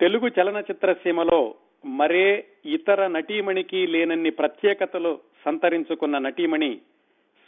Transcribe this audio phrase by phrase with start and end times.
[0.00, 6.80] తెలుగు చలనచిత్ర సీమలో మరే ఇతర నటీమణికి లేనన్ని ప్రత్యేకతలు సంతరించుకున్న నటీమణి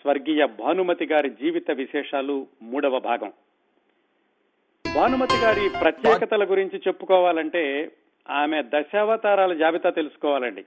[0.02, 3.32] స్వర్గీయ భానుమతి గారి జీవిత విశేషాలు మూడవ భాగం.
[4.94, 7.92] భానుమతి గారి ప్రత్యేకతల గురించి చెప్పుకోవాలంటే
[8.30, 10.64] ఆమె దశావతారాల జాబితా తెలుసుకోవాలండి.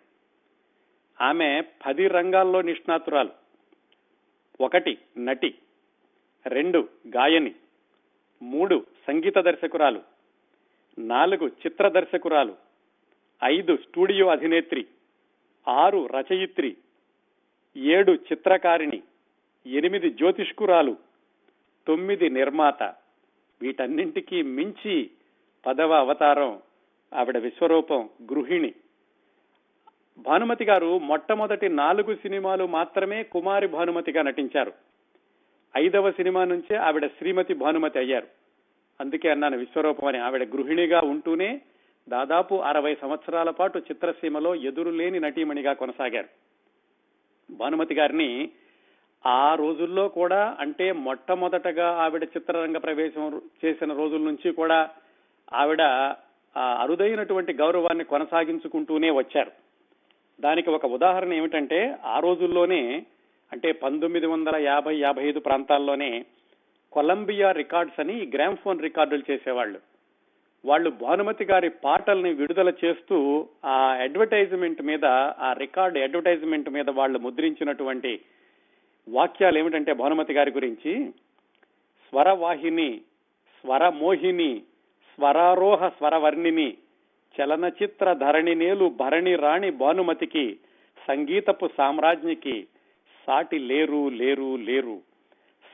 [1.21, 3.29] ఆమె పది రంగాల్లో నిష్ణాతురాలు.
[4.61, 5.55] ఒకటి నటి
[6.48, 7.55] రెండు గాయని
[8.41, 10.11] మూడు సంగీత దర్శకురాలు.
[11.08, 12.56] నాలుగు చిత్ర దర్శకురాలు
[13.44, 14.86] ఐదు స్టూడియో అధినేత్రి
[15.68, 16.78] ఆరు రచయిత్రి
[17.78, 19.04] ఏడు చిత్రకారిణి
[19.68, 20.98] ఎనిమిది జ్యోతిష్కురాలు
[21.88, 22.84] తొమ్మిది నిర్మాత.
[23.62, 25.09] వీటన్నింటికీ మించి
[25.66, 26.62] పదవ అవతారం
[27.14, 28.73] ఆవిడ విశ్వరూపం గృహిణి.
[30.18, 34.73] భానుమతి గారు మొట్టమొదటి నాలుగు సినిమాలు మాత్రమే కుమారి భానుమతిగా నటించారు.
[35.78, 38.41] ఐదవ సినిమా నుంచే ఆవిడ శ్రీమతి భానుమతి అయ్యారు.
[39.00, 40.18] అందుకే అన్నాను విశ్వరూపం అని.
[40.18, 41.62] ఆవిడ గృహిణిగా ఉంటూనే
[42.09, 46.28] దాదాపు అరవై సంవత్సరాల పాటు చిత్రసీమలో ఎదురులేని నటీమణిగా కొనసాగారు.
[47.52, 48.50] భానుమతి గారిని
[49.25, 54.89] ఆ రోజుల్లో కూడా అంటే మొట్టమొదటగా ఆవిడ చిత్రరంగ ప్రవేశం చేసిన రోజుల నుంచి కూడా
[55.53, 55.81] ఆవిడ
[56.58, 59.52] ఆ అరుదైనటువంటి గౌరవాన్ని కొనసాగించుకుంటూనే వచ్చారు.
[60.42, 63.06] దానికి ఒక ఉదాహరణ ఏమిటంటే ఆ రోజుల్లోనే
[63.52, 66.25] అంటే పంతొమ్మిది వందల యాభై యాభై ఐదు ప్రాంతాల్లోనే
[66.92, 69.80] కొలంబియా రికార్డ్స్ అని గ్రామ్ఫోన్ రికార్డులు చేసేవాళ్ళు.
[70.66, 75.06] వాళ్ళు భానుమతి గారి పాటల్ని విడుదల చేస్తూ ఆ అడ్వర్టైజ్మెంట్ మీద
[75.45, 78.19] ఆ రికార్డ్ అడ్వర్టైజ్మెంట్ మీద వాళ్ళు ముద్రించినటువంటి
[79.09, 81.09] వాక్యాలు ఏమిటంటే భానుమతి గారి గురించి
[82.09, 83.02] స్వరవాహిని
[83.62, 84.62] స్వరమోహిని
[85.16, 86.78] స్వరారోహ స్వరవర్ణిని
[87.36, 90.58] చలనచిత్ర ధరణి నేలు భరణి రాణి భానుమతికి
[91.08, 92.67] సంగీతపు సామ్రాజ్ఞికి
[93.28, 95.11] సాటి లేరు లేరు లేరు.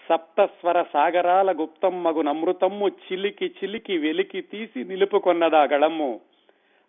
[0.09, 6.21] సప్తస్వర సాగరాల గుప్తమ్మగు నమృతమ్ము చిలికి చిలికి వెలికి తీసి నిలుపుకొన్నదా గళము.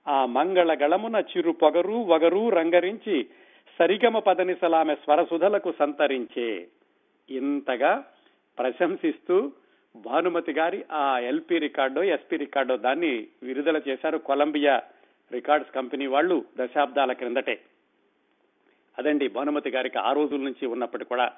[0.09, 3.27] ఆ మంగళ గళమున చిరు పొగరు వగరు రంగరించి
[3.79, 6.67] సరిగమ పదనిసలామె స్వరసుధలకు సంతరించే.
[7.31, 8.05] ఇంతగా
[8.59, 9.53] ప్రశంసిస్తూ
[9.97, 14.83] భానుమతి గారి ఆ ఎల్పి రికార్డో ఎస్పి రికార్డో దాన్ని విడుదల చేశారు కొలంబియా
[15.33, 17.61] రికార్డ్స్ కంపెనీ వాళ్ళు దశాబ్దాల క్రిందటే.
[18.99, 21.33] అదండి భానుమతి గారికి ఆ రోజుల నుంచి ఉన్నప్పటి కూడా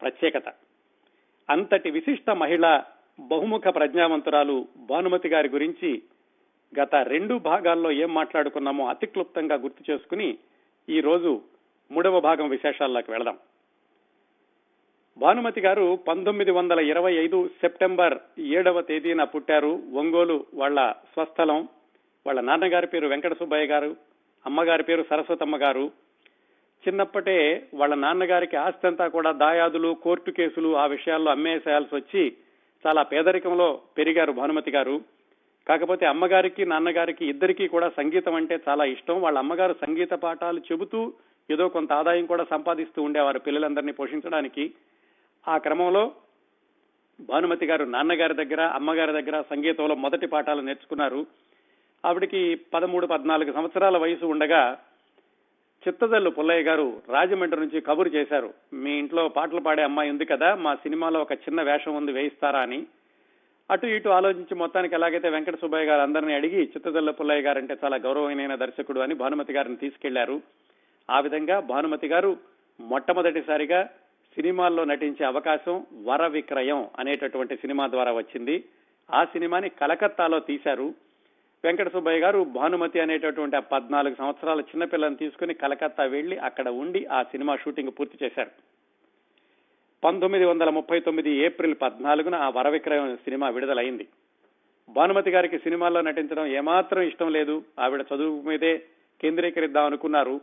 [0.00, 0.48] ప్రత్యేకత.
[1.50, 2.82] అంతటి విశిష్ట మహిళ
[3.20, 6.02] బహుముఖ ప్రజ్ఞావంతురాలు భానుమతి గారి గురించి
[6.80, 10.38] గత రెండు భాగాల్లో ఏం మాట్లాడుకున్నామో అతి క్లుప్తంగా గుర్తు చేసుకుని
[10.88, 11.40] ఈ రోజు
[11.90, 13.38] మూడవ భాగం విశేషాల్లోకి వెళదాం.
[15.18, 19.82] భానుమతి గారు పంతొమ్మిది వందల ఇరవై ఐదు సెప్టెంబర్ ఏడవ తేదీన పుట్టారు.
[19.92, 21.68] ఒంగోలు వాళ్ళ స్వస్థలం.
[22.26, 23.96] వాళ్ళ నాన్నగారి పేరు వెంకట సుబ్బయ్య గారు
[24.46, 25.92] అమ్మగారి పేరు సరస్వతమ్మ గారు.
[26.78, 32.32] చిన్నప్పటే వాళ్ళ నాన్నగారికి ఆస్తి అంతా కూడా దాయాదులు కోర్టు కేసులు ఆ విషయాల్లో అమ్మేసేయాల్సి వచ్చి
[32.86, 35.00] చాలా పేదరికంలో పెరిగారు భానుమతి గారు.
[35.68, 39.20] కాకపోతే అమ్మగారికి నాన్నగారికి ఇద్దరికీ కూడా సంగీతం అంటే చాలా ఇష్టం.
[39.20, 41.12] వాళ్ళ అమ్మగారు సంగీత పాఠాలు చెబుతూ
[41.50, 44.74] ఏదో కొంత ఆదాయం కూడా సంపాదిస్తూ ఉండేవారు పిల్లలందరినీ పోషించడానికి.
[45.48, 46.12] ఆ క్రమంలో
[47.20, 51.26] భానుమతి గారు నాన్నగారి దగ్గర అమ్మగారి దగ్గర సంగీతంలో మొదటి పాఠాలు నేర్చుకున్నారు.
[52.06, 54.78] ఆవిడికి పదమూడు పద్నాలుగు సంవత్సరాల వయసు ఉండగా
[55.88, 58.54] చిత్తదల్లు పుల్లయ్య గారు రాజమండ్రి నుంచి కబురు చేశారు.
[58.72, 62.86] మీ ఇంట్లో పాటలు పాడే అమ్మాయి ఉంది కదా మా సినిమాలో ఒక చిన్న వేషం ఉంది వేయిస్తారా అని.
[63.70, 67.96] అటు ఇటు ఆలోచించి మొత్తానికి ఎలాగైతే వెంకట సుబ్బయ్య గారు అందరినీ అడిగి చిత్తదల్ల పుల్లయ్య గారు అంటే చాలా
[67.96, 70.40] గౌరవమైన దర్శకుడు అని భానుమతి గారిని తీసుకెళ్ళారు.
[71.10, 72.36] ఆ విధంగా భానుమతి గారు
[72.80, 73.90] మొట్టమొదటిసారిగా
[74.34, 78.64] సినిమాల్లో నటించే అవకాశం వర విక్రయం అనేటటువంటి సినిమా ద్వారా వచ్చింది.
[79.14, 80.94] ఆ సినిమాని కలకత్తాలో తీశారు.
[81.64, 87.22] వెంకట సుబ్బయ్య గారు భానుమతి అనేటటువంటి ఆ పద్నాలుగు సంవత్సరాల చిన్నపిల్లని తీసుకుని కలకత్తా వెళ్ళి అక్కడ ఉండి ఆ
[87.22, 88.50] సినిమా షూటింగ్ పూర్తి చేశారు.
[90.04, 94.08] పంతొమ్మిది వందల ముప్పై తొమ్మిది ఏప్రిల్ పద్నాలుగున ఆ వరవిక్రయం సినిమా విడుదలైంది.
[94.88, 97.62] భానుమతి గారికి సినిమాల్లో నటించడం ఏమాత్రం ఇష్టం లేదు.
[97.80, 98.82] ఆవిడ చదువు మీదే
[99.20, 100.40] కేంద్రీకరిద్దాం అనుకున్నారు.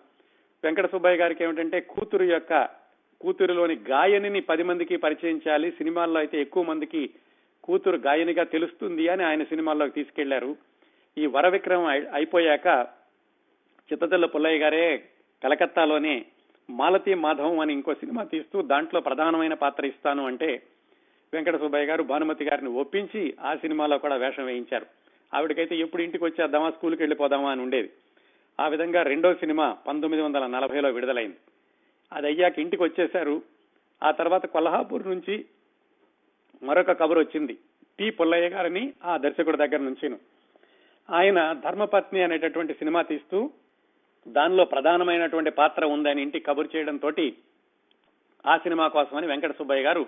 [0.64, 2.70] వెంకట సుబ్బయ్య గారికి ఏమిటంటే కూతురు యొక్క
[3.22, 5.72] కూతురులోని గాయనిని పది మందికి పరిచయం చేయాలి.
[5.72, 7.10] సినిమాల్లో అయితే ఎక్కువ మందికి
[7.64, 10.75] కూతురు గాయనిగా తెలుస్తుంది అని ఆయన సినిమాల్లోకి తీసుకెళ్ళారు.
[11.18, 12.88] ఈ వరవిక్రమం అయిపోయాక
[13.92, 15.04] చిత్తతల్ల పుల్లయ్య గారే
[15.44, 16.26] కలకత్తాలోనే
[16.70, 20.62] మాలతి మాధవం అని ఇంకో సినిమా తీస్తూ దాంట్లో ప్రధానమైన పాత్ర ఇస్తాను అంటే
[21.34, 24.86] వెంకట సుబ్బయ్య గారు భానుమతి గారిని ఒప్పించి ఆ సినిమాలో కూడా వేషం వేయించారు.
[25.34, 27.90] ఆవిడకైతే ఎప్పుడు ఇంటికి వచ్చేద్దామా స్కూల్కి వెళ్ళిపోదామా అని ఉండేది.
[28.60, 31.38] ఆ విధంగా రెండో సినిమా పంతొమ్మిది వందల నలభైలో విడుదలైంది.
[32.14, 33.42] అది అయ్యాక ఇంటికి వచ్చేశారు.
[34.04, 35.46] ఆ తర్వాత కొల్హాపూర్ నుంచి
[36.64, 37.58] మరొక కబురు వచ్చింది
[38.00, 40.35] టి పుల్లయ్య గారిని ఆ దర్శకుడి దగ్గర నుంచిను.
[41.12, 43.52] ఆయన ధర్మపత్ని అనేటటువంటి సినిమా తీస్తూ
[44.28, 47.12] దానిలో ప్రధానమైనటువంటి పాత్ర ఉందని ఇంటి కబురు చేయడంతో
[48.48, 50.06] ఆ సినిమా కోసమని వెంకట సుబ్బయ్య గారు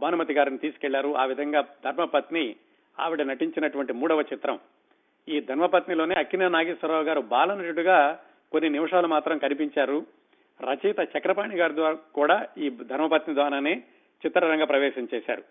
[0.00, 1.16] భానుమతి గారిని తీసుకెళ్ళారు.
[1.16, 2.56] ఆ విధంగా ధర్మపత్ని
[3.00, 4.58] ఆవిడ నటించినటువంటి మూడవ చిత్రం.
[5.28, 10.06] ఈ ధర్మపత్నిలోనే అక్కినే నాగేశ్వరరావు గారు బాలనటుడుగా కొన్ని నిమిషాలు మాత్రం కనిపించారు.
[10.62, 13.82] రచయిత చక్రపాణి గారి ద్వారా కూడా ఈ ధర్మపత్ని ద్వారానే
[14.26, 15.42] చిత్రరంగ ప్రవేశం చేశారు.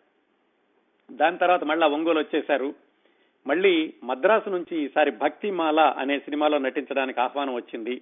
[1.12, 2.89] దాని తర్వాత మళ్ళా ఒంగోలు వచ్చేశారు.
[3.48, 8.02] మళ్ళీ మద్రాసు నుంచి ఈసారి భక్తిమాల అనే సినిమాలో నటించడానికి ఆహ్వానం వచ్చింది.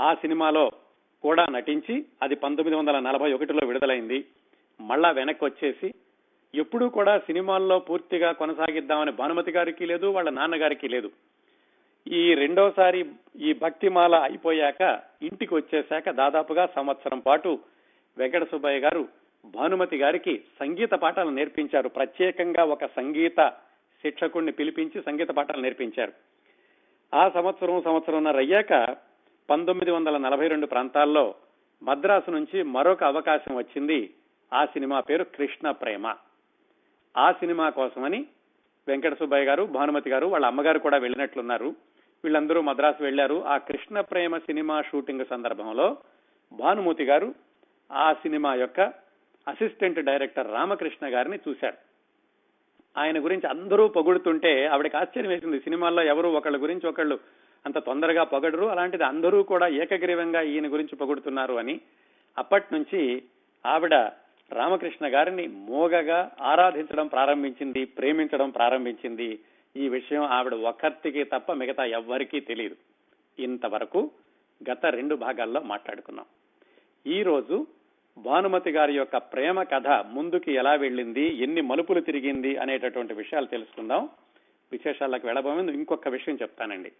[0.00, 0.70] ఆ సినిమాలో
[1.22, 4.24] కూడా నటించి అది పంతొమ్మిది వందల నలభై ఒకటిలో విడుదలైంది.
[4.80, 5.94] మళ్ళా వెనక్కి వచ్చేసి
[6.54, 11.10] ఎప్పుడూ కూడా సినిమాల్లో పూర్తిగా కొనసాగిద్దామని భానుమతి గారికి లేదు వాళ్ళ నాన్నగారికి లేదు.
[12.08, 13.06] ఈ రెండోసారి
[13.40, 17.58] ఈ భక్తిమాల అయిపోయాక ఇంటికి వచ్చేశాక దాదాపుగా సంవత్సరం పాటు
[18.18, 19.08] వెంకట సుబ్బయ్య గారు
[19.44, 21.88] భానుమతి గారికి సంగీత పాఠాలు నేర్పించారు.
[21.88, 23.52] ప్రత్యేకంగా ఒక సంగీత
[24.06, 26.12] శిక్షకుడిని పిలిపించి సంగీత పాఠాలు నేర్పించారు.
[27.14, 28.96] ఆ సంవత్సరం సంవత్సరంన్నర అయ్యాక
[29.50, 31.34] పంతొమ్మిది వందల నలభై రెండు ప్రాంతాల్లో
[31.82, 34.14] మద్రాసు నుంచి మరొక అవకాశం వచ్చింది.
[34.52, 36.14] ఆ సినిమా పేరు కృష్ణ ప్రేమ.
[37.16, 38.26] ఆ సినిమా కోసమని
[38.88, 41.74] వెంకట సుబ్బయ్య గారు భానుమతి గారు వాళ్ళ అమ్మగారు కూడా వెళ్ళినట్లున్నారు.
[42.24, 45.96] వీళ్ళందరూ మద్రాసు వెళ్ళారు ఆ కృష్ణ ప్రేమ సినిమా షూటింగ్ సందర్భంలో
[46.52, 47.34] భానుమతి గారు
[47.92, 48.80] ఆ సినిమా యొక్క
[49.48, 51.95] అసిస్టెంట్ డైరెక్టర్ రామకృష్ణ గారిని చూశారు.
[52.98, 55.60] ఆయన గురించి అందరూ పొగుడుతుంటే ఆవిడకి ఆశ్చర్యం వేసింది.
[55.60, 57.20] సినిమాల్లో ఎవరు ఒకళ్ళ గురించి ఒకళ్ళు
[57.66, 58.66] అంత తొందరగా పొగడరు.
[58.66, 61.80] అలాంటిది అందరూ కూడా ఏకగ్రీవంగా ఈయన గురించి పొగుడుతున్నారు అని
[62.38, 63.22] అప్పటి నుంచి
[63.66, 63.94] ఆవిడ
[64.52, 69.38] రామకృష్ణ గారిని మోగగా ఆరాధించడం ప్రారంభించింది ప్రేమించడం ప్రారంభించింది.
[69.76, 72.76] ఈ విషయం ఆవిడ ఒక్కర్తికి తప్ప మిగతా ఎవ్వరికీ తెలియదు
[73.38, 74.10] ఇంతవరకు
[74.70, 76.26] గత రెండు భాగాల్లో మాట్లాడుకున్నాం.
[77.06, 77.66] ఈ రోజు
[78.18, 84.08] భానుమతి గారి యొక్క ప్రేమ కథ ముందుకి ఎలా వెళ్ళింది ఎన్ని మలుపులు తిరిగింది అనేటటువంటి విషయాలు తెలుసుకుందాం.
[84.72, 86.92] విశేషాలకు వెళ్ళబోయే ఇంకొక విషయం చెప్తానండి.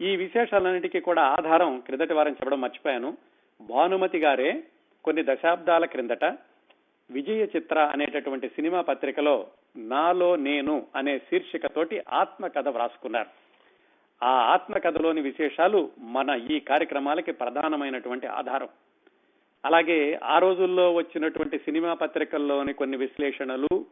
[0.00, 3.16] ఈ విశేషాలన్నిటికీ కూడా ఆధారం క్రిందటి వారం చెప్పడం మర్చిపోయాను.
[3.60, 4.64] భానుమతి గారే
[5.04, 6.24] కొన్ని దశాబ్దాల క్రిందట
[7.10, 9.46] విజయ చిత్ర అనేటటువంటి సినిమా పత్రికలో
[9.76, 13.28] నాలో నేను అనే శీర్షికతోటి ఆత్మకథ వ్రాసుకున్నారు.
[14.24, 18.68] ఆ ఆత్మకథలోని విశేషాలు మన ఈ కార్యక్రమాలకి ప్రధానమైనటువంటి ఆధారం.
[19.68, 23.86] అలాగే ఆ రోజుల్లో వచ్చినటువంటి సినిమా పత్రికల్లోని కొన్ని విశ్లేషణలు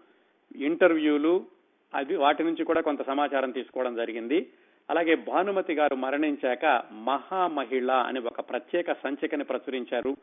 [0.56, 1.46] ఇంటర్వ్యూలు
[1.94, 4.46] అది వాటి నుంచి కూడా కొంత సమాచారం తీసుకోవడం జరిగింది.
[4.90, 10.16] అలాగే భానుమతి గారు మరణించాక మహామహిళ అని ఒక ప్రత్యేక సంచికని ప్రచురించారు.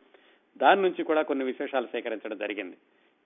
[0.56, 2.76] దాని నుంచి కూడా కొన్ని విశేషాలు సేకరించడం జరిగింది.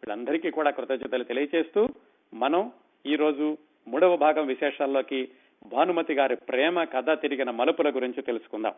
[0.02, 1.88] వీళ్ళందరికీ కూడా కృతజ్ఞతలు తెలియజేస్తూ
[2.34, 2.72] మనం
[3.06, 3.58] ఈ రోజు
[3.88, 5.28] మూడవ భాగం విశేషాల్లోకి
[5.66, 8.72] భానుమతి గారి ప్రేమ కథ తిరిగిన మలుపుల గురించి తెలుసుకుందాం.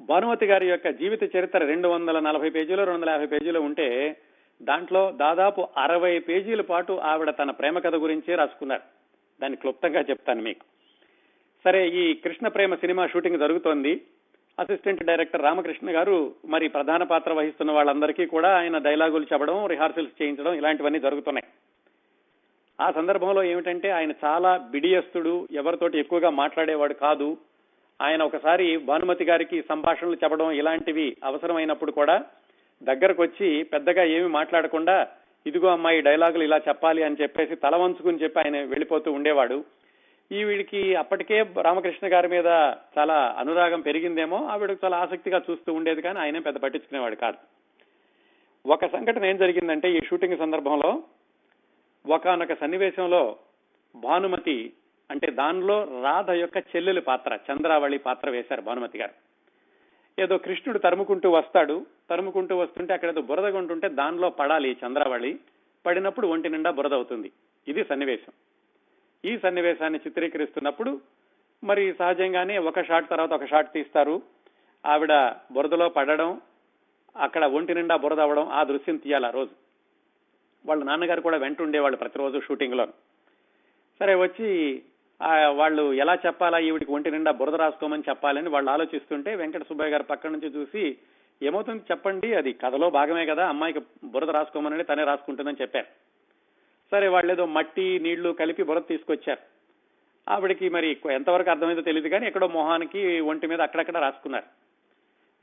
[0.00, 4.16] భానుమతి గారి యొక్క జీవిత చరిత్ర రెండు వందల నలభై పేజీలు రెండు వందల యాభై పేజీలు ఉంటే
[4.62, 8.82] దాంట్లో దాదాపు అరవై పేజీల పాటు ఆవిడ తన ప్రేమ కథ గురించే రాసుకున్నారు.
[9.40, 10.64] దాన్ని క్లుప్తంగా చెప్తాను మీకు.
[11.64, 14.00] సరే ఈ కృష్ణ ప్రేమ సినిమా షూటింగ్ జరుగుతోంది.
[14.58, 20.54] అసిస్టెంట్ డైరెక్టర్ రామకృష్ణ గారు మరి ప్రధాన పాత్ర వహిస్తున్న వాళ్ళందరికీ కూడా ఆయన డైలాగులు చెప్పడం రిహార్సల్స్ చేయించడం
[20.54, 21.52] ఇలాంటివన్నీ జరుగుతున్నాయి.
[22.80, 27.36] ఆ సందర్భంలో ఏమిటంటే ఆయన చాలా బిడియస్తుడు ఎవరితోటి ఎక్కువగా మాట్లాడేవాడు కాదు.
[28.00, 32.24] ఆయన ఒకసారి భానుమతి గారికి సంభాషణలు చెప్పడం ఇలాంటివి అవసరమైనప్పుడు కూడా
[32.82, 35.06] దగ్గరకు వచ్చి పెద్దగా ఏమి మాట్లాడకుండా
[35.46, 39.64] ఇదిగో అమ్మాయి డైలాగులు ఇలా చెప్పాలి అని చెప్పేసి తల వంచుకుని చెప్పి ఆయన వెళ్ళిపోతూ ఉండేవాడు.
[40.32, 42.46] ఈ వీడికి అప్పటికే రామకృష్ణ గారి మీద
[42.98, 47.36] చాలా అనురాగం పెరిగిందేమో ఆవిడకు చాలా ఆసక్తిగా చూస్తూ ఉండేది కానీ ఆయన పెద్ద పట్టించుకునేవాడు కాదు.
[48.66, 51.02] ఒక సంఘటన ఏం జరిగిందంటే ఈ షూటింగ్ సందర్భంలో
[52.06, 53.36] ఒకనొక సన్నివేశంలో
[53.96, 54.72] భానుమతి
[55.10, 59.12] అంటే దానిలో రాధ యొక్క చెల్లెలి పాత్ర చంద్రావళి పాత్ర వేశారు భానుమతి గారు.
[60.18, 65.38] ఏదో కృష్ణుడు తరుముకుంటూ వస్తాడు తరుముకుంటూ వస్తుంటే అక్కడ ఏదో బురద ఉంటుంటే దానిలో పడాలి చంద్రావళి
[65.86, 67.32] పడినప్పుడు ఒంటి నిండా బురద అవుతుంది.
[67.68, 68.32] ఇది సన్నివేశం.
[69.24, 71.00] ఈ సన్నివేశాన్ని చిత్రీకరిస్తున్నప్పుడు
[71.64, 74.22] మరి సహజంగానే ఒక షాట్ తర్వాత ఒక షాట్ తీస్తారు.
[74.86, 75.12] ఆవిడ
[75.52, 76.40] బురదలో పడడం
[77.16, 79.50] అక్కడ ఒంటి నిండా బురద అవడం ఆ దృశ్యం తీయాలి ఆ రోజు.
[80.66, 82.86] వాళ్ళ నాన్నగారు కూడా వెంట ఉండేవాళ్ళు ప్రతిరోజు షూటింగ్లో
[84.00, 84.82] సరే వచ్చి
[85.60, 86.58] వాళ్ళు ఎలా చెప్పాలా?
[86.58, 90.96] ఈవిడికి ఒంటి నిండా బురద రాసుకోమని చెప్పాలని వాళ్ళు ఆలోచిస్తుంటే వెంకట సుబ్బయ్య గారు పక్క నుంచి చూసి
[91.42, 95.86] ఏమవుతుంది చెప్పండి అది కథలో భాగమే కదా అమ్మాయికి బురద రాసుకోమని తనే రాసుకుంటుందని చెప్పారు.
[96.92, 99.42] సరే వాళ్ళు ఏదో మట్టి నీళ్ళు కలిపి బురద తీసుకొచ్చారు.
[100.28, 104.46] ఆవిడకి మరి ఎంతవరకు అర్థమైందో తెలియదు కానీ ఎక్కడో మొహానికి ఒంటి మీద అక్కడక్కడ రాసుకున్నారు.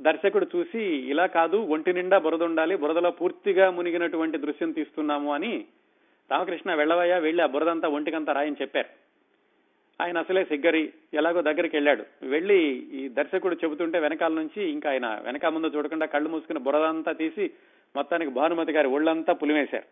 [0.01, 0.83] దర్శకుడు చూసి
[1.13, 5.65] ఇలా కాదు ఒంటి నిండా బురద ఉండాలి బురదలో పూర్తిగా మునిగినటువంటి దృశ్యం తీస్తున్నాము అని
[6.31, 9.00] రామకృష్ణ వెళ్ళవయ్యా వెళ్ళి ఆ బురదంతా ఒంటికంతా రాయని చెప్పారు.
[10.01, 12.25] ఆయన అసలే సిగ్గరి ఎలాగో దగ్గరికి వెళ్ళాడు.
[12.25, 17.51] వెళ్ళి ఈ దర్శకుడు చెబుతుంటే వెనకాల నుంచి ఇంకా ఆయన వెనక ముందు చూడకుండా కళ్ళు మూసుకుని బురదంతా తీసి
[17.95, 19.83] మొత్తానికి భానుమతి గారి ఒళ్ళంతా పులిమేశారు.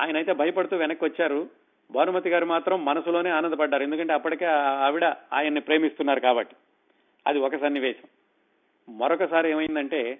[0.00, 1.48] ఆయన అయితే భయపడుతూ వెనక్కి వచ్చారు
[1.92, 3.82] భానుమతి గారు మాత్రం మనసులోనే ఆనందపడ్డారు.
[3.82, 4.44] ఎందుకంటే అప్పటికే
[4.86, 6.56] ఆవిడ ఆయన్ని ప్రేమిస్తున్నారు కాబట్టి.
[7.26, 8.08] అది ఒక సన్నివేశం.
[8.98, 10.18] మరొకసారి ఏమైందంటే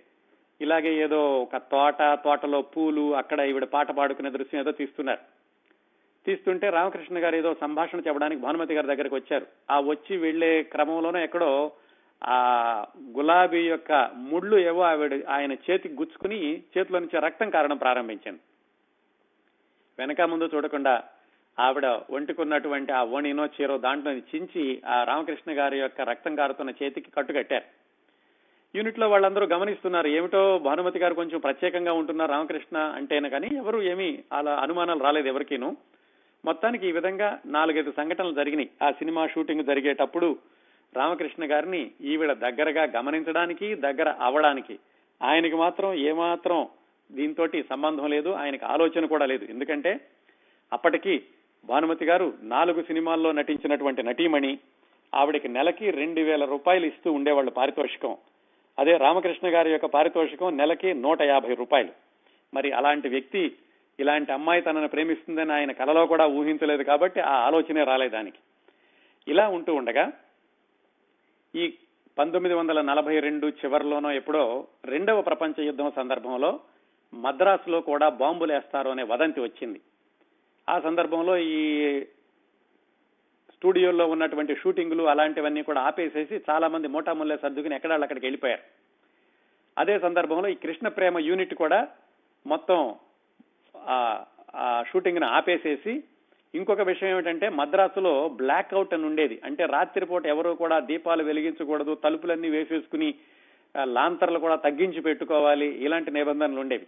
[0.60, 5.41] ఇలాగే ఏదో ఒక తోట తోటలో పూలు అక్కడ ఈవిడ పాట పాడుకునే దృశ్యం ఏదో తీస్తున్నారు.
[6.26, 9.46] తీస్తుంటే రామకృష్ణ గారు ఏదో సంభాషణ చెప్పడానికి భానుమతి గారి దగ్గరికి వచ్చారు.
[9.70, 11.72] ఆ వచ్చి వెళ్ళే క్రమంలోనే ఎక్కడో
[12.24, 12.36] ఆ
[13.18, 18.40] గులాబీ యొక్క ముళ్ళు ఏవో ఆవిడ ఆయన చేతికి గుచ్చుకుని చేతిలో నుంచి రక్తం కారణం ప్రారంభించింది.
[19.98, 21.04] వెనక ముందు చూడకుండా
[21.58, 27.64] ఆవిడ ఒంటికున్నటువంటి ఆ ఓణినో చీరో దాంట్లో చించి ఆ రామకృష్ణ గారి యొక్క రక్తం కారుతున్న చేతికి కట్టుకట్టారు.
[28.74, 34.54] యూనిట్లో వాళ్ళందరూ గమనిస్తున్నారు ఏమిటో భానుమతి గారు కొంచెం ప్రత్యేకంగా ఉంటున్నారు రామకృష్ణ అంటేనే కానీ ఎవరు ఏమీ అలా
[34.56, 35.76] అనుమానాలు రాలేదు ఎవరికీను.
[36.44, 38.70] మొత్తానికి ఈ విధంగా నాలుగైదు సంఘటనలు జరిగినాయి.
[38.82, 40.38] ఆ సినిమా షూటింగ్ జరిగేటప్పుడు
[40.96, 44.78] రామకృష్ణ గారిని ఈవిడ దగ్గరగా గమనించడానికి దగ్గర అవడానికి.
[45.22, 46.68] ఆయనకి మాత్రం ఏమాత్రం
[47.12, 49.44] దీంతో సంబంధం లేదు ఆయనకు ఆలోచన కూడా లేదు.
[49.44, 50.00] ఎందుకంటే
[50.72, 51.22] అప్పటికి
[51.64, 54.58] భానుమతి గారు నాలుగు సినిమాల్లో నటించినటువంటి నటీమణి
[55.14, 58.16] ఆవిడకి నెలకి రెండు వేల రూపాయలు ఇస్తూ ఉండేవాళ్ళు పారితోషికం.
[58.78, 61.88] అదే రామకృష్ణ గారి యొక్క పారితోషికం నెలకి నూట యాభై రూపాయలు.
[62.54, 63.52] మరి అలాంటి వ్యక్తి
[64.00, 68.38] ఇలాంటి అమ్మాయి తనను ప్రేమిస్తుందని ఆయన కలలో కూడా ఊహించలేదు కాబట్టి ఆ ఆలోచనే రాలేదు దానికి.
[69.28, 70.12] ఇలా ఉంటూ ఉండగా
[71.54, 71.74] ఈ
[72.18, 76.60] పంతొమ్మిది వందల నలభై రెండు చివరిలోనో ఎప్పుడో రెండవ ప్రపంచ యుద్ధం సందర్భంలో
[77.14, 79.80] మద్రాసులో కూడా బాంబులు వేస్తారు అనే వదంతి వచ్చింది.
[80.68, 82.00] ఆ సందర్భంలో ఈ
[83.50, 88.62] స్టూడియోలో ఉన్నటువంటి షూటింగ్లు అలాంటివన్నీ కూడా ఆపేసేసి చాలా మంది మోటాముల్లే సర్దుకుని ఎక్కడాళ్ళు అక్కడికి వెళ్ళిపోయారు.
[89.78, 91.88] అదే సందర్భంలో ఈ కృష్ణ ప్రేమ యూనిట్ కూడా
[92.46, 92.94] మొత్తం
[94.54, 96.02] ఆ షూటింగ్ ఆపేసేసి
[96.54, 99.40] ఇంకొక విషయం ఏమిటంటే మద్రాసులో బ్లాక్ అవుట్ అని ఉండేది.
[99.44, 103.14] అంటే రాత్రిపూట ఎవరు కూడా దీపాలు వెలిగించకూడదు తలుపులన్నీ వేసేసుకుని
[103.84, 106.86] లాంతర్లు కూడా తగ్గించి పెట్టుకోవాలి ఇలాంటి నిబంధనలు ఉండేవి.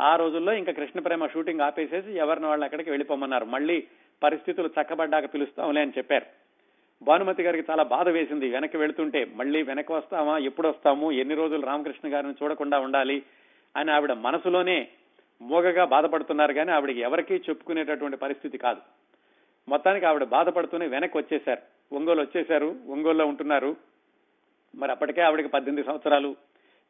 [0.00, 3.44] ఆ రోజుల్లో ఇంకా కృష్ణప్రేమ షూటింగ్ ఆపేసేసి ఎవరిని వాళ్ళు అక్కడికి వెళ్ళిపోమన్నారు.
[3.44, 3.86] మళ్ళీ
[4.22, 6.26] పరిస్థితులు చక్కబడ్డాక పిలుస్తాంలే అని చెప్పారు.
[7.02, 8.50] భానుమతి గారికి చాలా బాధ వేసింది.
[8.50, 13.22] వెనక్కి వెళుతుంటే మళ్ళీ వెనక్కి వస్తామా ఎప్పుడు వస్తాము ఎన్ని రోజులు రామకృష్ణ గారిని చూడకుండా ఉండాలి
[13.76, 14.88] అని ఆవిడ మనసులోనే
[15.42, 18.80] మోగగా బాధపడుతున్నారు కానీ ఆవిడకి ఎవరికీ చెప్పుకునేటటువంటి పరిస్థితి కాదు.
[19.68, 21.94] మొత్తానికి ఆవిడ బాధపడుతూనే వెనక్కి వచ్చేశారు.
[21.94, 22.76] ఒంగోలు వచ్చేశారు.
[22.88, 23.76] ఒంగోలులో ఉంటున్నారు.
[24.74, 26.36] మరి అప్పటికే ఆవిడకి పద్దెనిమిది సంవత్సరాలు.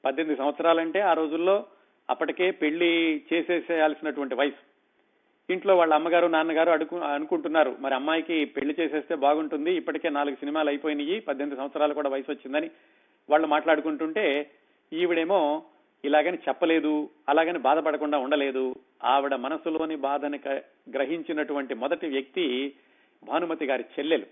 [0.04, 1.66] పద్దెనిమిది సంవత్సరాలంటే ఆ రోజుల్లో
[2.10, 4.70] అప్పటికే పెళ్ళి చేసేసేయాల్సినటువంటి వయసు.
[5.52, 7.76] ఇంట్లో వాళ్ళ అమ్మగారు నాన్నగారు అడుగు అనుకుంటున్నారు.
[7.80, 9.74] మరి అమ్మాయికి పెళ్ళి చేసేస్తే బాగుంటుంది.
[9.74, 11.20] ఇప్పటికే నాలుగు సినిమాలు అయిపోయినాయి.
[11.20, 12.70] పద్దెనిమిది సంవత్సరాలు కూడా వయసు వచ్చిందని
[13.30, 14.50] వాళ్ళు మాట్లాడుకుంటుంటే
[14.92, 15.62] ఈవిడేమో
[16.04, 18.74] ఇలాగని చెప్పలేదు అలాగని బాధపడకుండా ఉండలేదు.
[19.04, 20.40] ఆవిడ మనసులోని బాధని
[20.90, 22.72] గ్రహించినటువంటి మొదటి వ్యక్తి
[23.24, 24.26] భానుమతి గారి చెల్లెలు.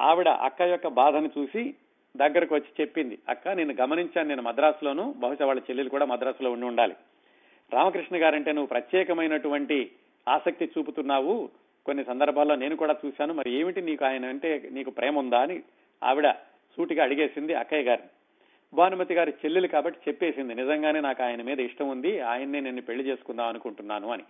[0.00, 1.74] ఆవిడ అక్క యొక్క బాధను చూసి
[2.16, 6.94] దగ్గరకు వచ్చి చెప్పింది అక్క నేను గమనించాను నేను మద్రాసులోను బహుశా వాళ్ళ చెల్లెలు కూడా మద్రాసులో ఉండి ఉండాలి.
[7.72, 9.90] రామకృష్ణ గారంటే నువ్వు ప్రత్యేకమైనటువంటి
[10.28, 11.48] ఆసక్తి చూపుతున్నావు.
[11.86, 13.34] కొన్ని సందర్భాల్లో నేను కూడా చూశాను.
[13.34, 15.40] మరి ఏమిటి నీకు ఆయన అంటే నీకు ప్రేమ ఉందా?
[15.40, 15.62] అని
[16.04, 16.30] ఆవిడ
[16.76, 18.08] సూటిగా అడిగేసింది అక్కయ్య గారిని.
[18.74, 23.48] భానుమతి గారి చెల్లెలు కాబట్టి చెప్పేసింది నిజంగానే నాకు ఆయన మీద ఇష్టం ఉంది ఆయన్నే నేను పెళ్ళి చేసుకుందాం
[23.48, 24.22] అనుకుంటున్నాను అని.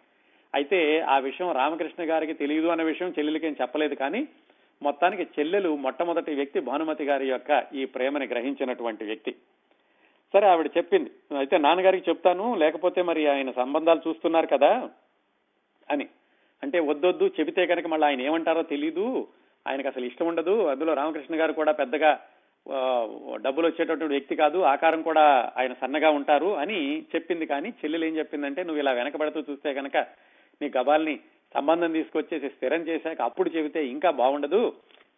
[0.54, 4.28] అయితే ఆ విషయం రామకృష్ణ గారికి తెలియదు అన్న విషయం చెల్లెలకేం చెప్పలేదు కానీ
[4.82, 9.32] మొత్తానికి చెల్లెలు మొట్టమొదటి వ్యక్తి భానుమతి గారి యొక్క ఈ ప్రేమని గ్రహించినటువంటి వ్యక్తి.
[10.32, 14.90] సరే ఆవిడ చెప్పింది అయితే నాన్నగారికి చెప్తాను లేకపోతే మరి ఆయన సంబంధాలు చూస్తున్నారు కదా
[15.90, 16.06] అని.
[16.62, 19.28] అంటే వద్దొద్దు చెబితే కనుక మళ్ళీ ఆయన ఏమంటారో తెలీదు
[19.68, 20.66] ఆయనకు అసలు ఇష్టం ఉండదు.
[20.66, 22.20] అందులో రామకృష్ణ గారు కూడా పెద్దగా
[23.44, 25.24] డబ్బులు వచ్చేటటువంటి వ్యక్తి కాదు ఆకారం కూడా
[25.58, 26.78] ఆయన సన్నగా ఉంటారు అని
[27.14, 27.46] చెప్పింది.
[27.46, 29.96] కానీ చెల్లెలు ఏం చెప్పిందంటే నువ్వు ఇలా వెనకబడుతూ చూస్తే కనుక
[30.60, 31.14] నీ గబాల్ని
[31.54, 34.62] సంబంధం తీసుకొచ్చేసి స్థిరం చేశాక అప్పుడు చెబితే ఇంకా బాగుండదు.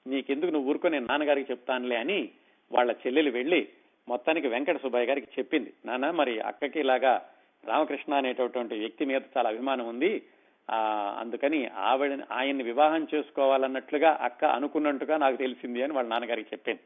[0.07, 2.31] నీకెందుకు నువ్వు ఊరుకొని నాన్నగారికి చెప్తానులే అని
[2.73, 3.69] వాళ్ళ చెల్లెలు వెళ్ళి
[4.09, 5.73] మొత్తానికి వెంకట సుబ్బయ్య గారికి చెప్పింది.
[5.87, 7.13] నాన్న మరి అక్కకి ఇలాగా
[7.65, 10.23] రామకృష్ణ అనేటటువంటి వ్యక్తి మీద చాలా అభిమానం ఉంది.
[10.69, 10.79] ఆ
[11.21, 16.83] అందుకని ఆవిడ ఆయన్ని వివాహం చేసుకోవాలన్నట్లుగా అక్క అనుకున్నట్టుగా నాకు తెలిసింది అని వాళ్ళ నాన్నగారికి చెప్పింది.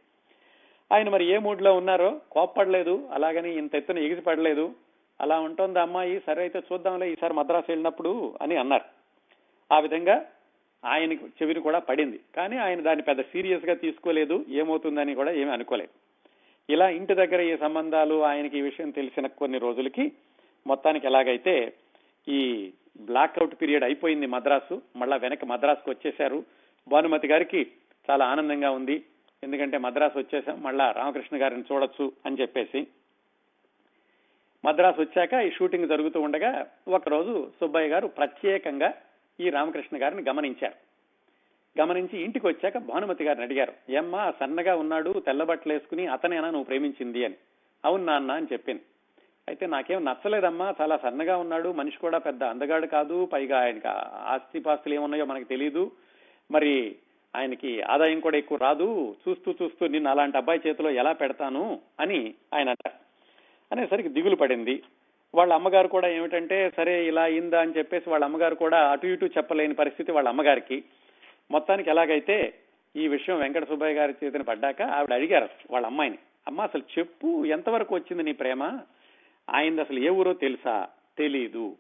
[0.93, 4.75] ఆయన మరి ఏ మూడ్లో ఉన్నారో కోప్పడలేదు అలాగని ఇంత ఎత్తున ఎగిసిపడలేదు.
[5.21, 8.85] అలా ఉంటుంది అమ్మాయి సరే అయితే చూద్దాంలే ఈసారి మద్రాసు వెళ్ళినప్పుడు అని అన్నారు.
[9.75, 10.27] ఆ విధంగా
[10.85, 12.21] ఆయనకు చెవిని కూడా పడింది.
[12.37, 16.07] కానీ ఆయన దాన్ని పెద్ద సీరియస్గా తీసుకోలేదు ఏమవుతుందని కూడా ఏమీ అనుకోలేదు.
[16.73, 20.13] ఇలా ఇంటి దగ్గర ఈ సంబంధాలు ఆయనకి ఈ విషయం తెలిసిన కొన్ని రోజులకి
[20.67, 21.73] మొత్తానికి ఎలాగైతే
[22.29, 26.45] ఈ బ్లాక్అవుట్ పీరియడ్ అయిపోయింది మద్రాసు మళ్ళా వెనక మద్రాసుకు వచ్చేశారు.
[26.89, 27.67] భానుమతి గారికి
[28.11, 29.05] చాలా ఆనందంగా ఉంది.
[29.45, 32.87] ఎందుకంటే మద్రాసు వచ్చేసాం మళ్ళా రామకృష్ణ గారిని చూడొచ్చు అని చెప్పేసి.
[34.65, 38.95] మద్రాసు వచ్చాక ఈ షూటింగ్ జరుగుతూ ఉండగా ఒకరోజు సుబ్బయ్య గారు ప్రత్యేకంగా
[39.41, 40.75] ఈ రామకృష్ణ గారిని గమనించారు.
[41.81, 47.25] గమనించి ఇంటికి వచ్చాక భానుమతి గారిని అడిగారు ఏమ్మా సన్నగా ఉన్నాడు తెల్లబట్టలు వేసుకుని అతనేనా నువ్వు ప్రేమించింది?
[47.25, 47.35] అని.
[47.85, 48.83] అవును నాన్న అని చెప్పింది
[49.49, 53.89] అయితే నాకేం నచ్చలేదమ్మా చాలా సన్నగా ఉన్నాడు మనిషి కూడా పెద్ద అందగాడు కాదు పైగా ఆయనకి
[54.27, 55.91] ఆస్తిపాస్తులు ఏమున్నాయో మనకు తెలియదు
[56.51, 56.97] మరి
[57.37, 62.69] ఆయనకి ఆదాయం కూడా ఎక్కువ రాదు చూస్తూ చూస్తూ నిన్ను అలాంటి అబ్బాయి చేతిలో ఎలా పెడతాను అని ఆయన
[62.69, 63.07] అంటారు.
[63.73, 64.83] అనేసరికి దిగులు పడింది.
[65.35, 69.75] వాళ్ళ అమ్మగారు కూడా ఏమిటంటే సరే ఇలా అయిందా అని చెప్పేసి వాళ్ళ అమ్మగారు కూడా అటు ఇటు చెప్పలేని
[69.75, 70.85] పరిస్థితి వాళ్ళ అమ్మగారికి.
[71.51, 72.55] మొత్తానికి ఎలాగైతే
[72.97, 77.95] ఈ విషయం వెంకట సుబ్బయ్య గారి చేతిని పడ్డాక ఆవిడ అడిగారు వాళ్ళ అమ్మాయిని అమ్మ అసలు చెప్పు ఎంతవరకు
[77.95, 78.79] వచ్చింది నీ ప్రేమ?
[79.51, 80.89] ఆయనది అసలు ఏ ఊరో తెలుసా?
[81.19, 81.77] తెలీదు.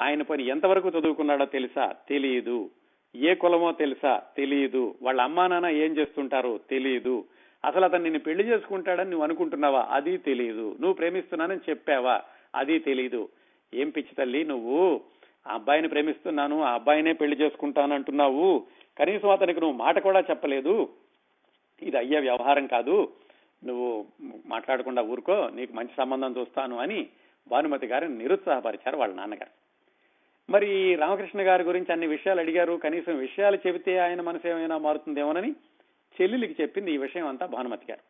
[0.00, 1.94] ఆయన పని ఎంతవరకు చదువుకున్నాడో తెలుసా?
[2.08, 2.70] తెలియదు
[3.16, 4.22] ఏ కులమో తెలుసా?
[4.36, 7.24] తెలియదు వాళ్ళ అమ్మా నాన్న ఏం చేస్తుంటారో తెలియదు
[7.64, 9.88] అసలు అతను నిన్ను పెళ్ళి చేసుకుంటాడని నువ్వు అనుకుంటున్నావా?
[9.90, 12.22] అది తెలియదు నువ్వు ప్రేమిస్తున్నానని చెప్పావా?
[12.54, 13.28] అది తెలియదు
[13.74, 15.00] ఏం పిచ్చి తల్లి నువ్వు?
[15.48, 18.66] ఆ అబ్బాయిని ప్రేమిస్తున్నాను ఆ అబ్బాయినే పెళ్ళి చేసుకుంటాను అంటున్నావు.
[18.98, 20.88] కనీసం అతనికి నువ్వు మాట కూడా చెప్పలేదు.
[21.82, 23.12] ఇది అయ్యే వ్యవహారం కాదు.
[23.64, 24.06] నువ్వు
[24.46, 27.06] మాట్లాడకుండా ఊరుకో నీకు మంచి సంబంధం చూస్తాను అని
[27.48, 29.67] భానుమతి గారిని నిరుత్సాహపరిచారు వాళ్ళ నాన్నగారు.
[30.50, 32.72] మరి రామకృష్ణ గారి గురించి అన్ని విషయాలు అడిగారు.
[32.72, 35.52] కనీసం విషయాలు చెబితే ఆయన మనసు ఏమైనా మారుతుందేమోనని
[36.20, 38.00] చెల్లెలికి చెప్పింది ఈ విషయం అంతా భానుమతి గారు.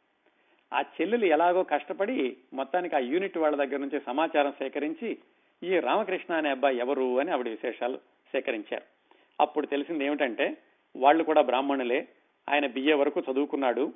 [0.76, 5.18] ఆ చెల్లెలు ఎలాగో కష్టపడి మొత్తానికి ఆ యూనిట్ వాళ్ళ దగ్గర నుంచి సమాచారం సేకరించి
[5.62, 7.96] ఈ రామకృష్ణ అనే అబ్బాయి ఎవరు అని ఆవిడ విశేషాలు
[8.32, 8.82] సేకరించారు.
[9.40, 10.56] అప్పుడు తెలిసింది ఏమిటంటే
[10.96, 12.08] వాళ్ళు కూడా బ్రాహ్మణులే.
[12.48, 13.92] ఆయన బిఏ వరకు చదువుకున్నాడు.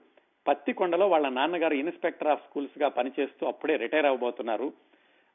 [0.48, 4.72] పత్తికొండలో వాళ్ళ నాన్నగారు ఇన్స్పెక్టర్ ఆఫ్ స్కూల్స్గా పనిచేస్తూ అప్పుడే రిటైర్ అవబోతున్నారు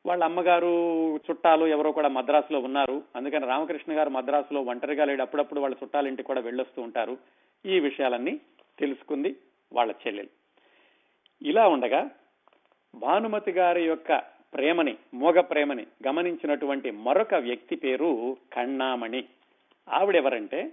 [0.07, 3.03] వాళ్ళ అమ్మగారు చుట్టాలు ఎవరో కూడా మద్రాసులో ఉన్నారు.
[3.15, 5.21] అందుకని రామకృష్ణ గారు మద్రాసులో ఒంటరిగా లేడు.
[5.21, 7.17] అప్పుడప్పుడు వాళ్ళ చుట్టాల ఇంటికి కూడా వెళ్ళొస్తూ ఉంటారు.
[7.65, 8.39] ఈ విషయాలన్నీ
[8.79, 9.35] తెలుసుకుంది
[9.73, 10.29] వాళ్ళ చెల్లెలు.
[11.41, 12.09] ఇలా ఉండగా
[12.95, 14.17] భానుమతి గారి యొక్క
[14.53, 19.23] ప్రేమని మోగ ప్రేమని గమనించినటువంటి మరొక వ్యక్తి పేరు కണ്ണామణి
[19.89, 20.71] ఆవిడెవరంటే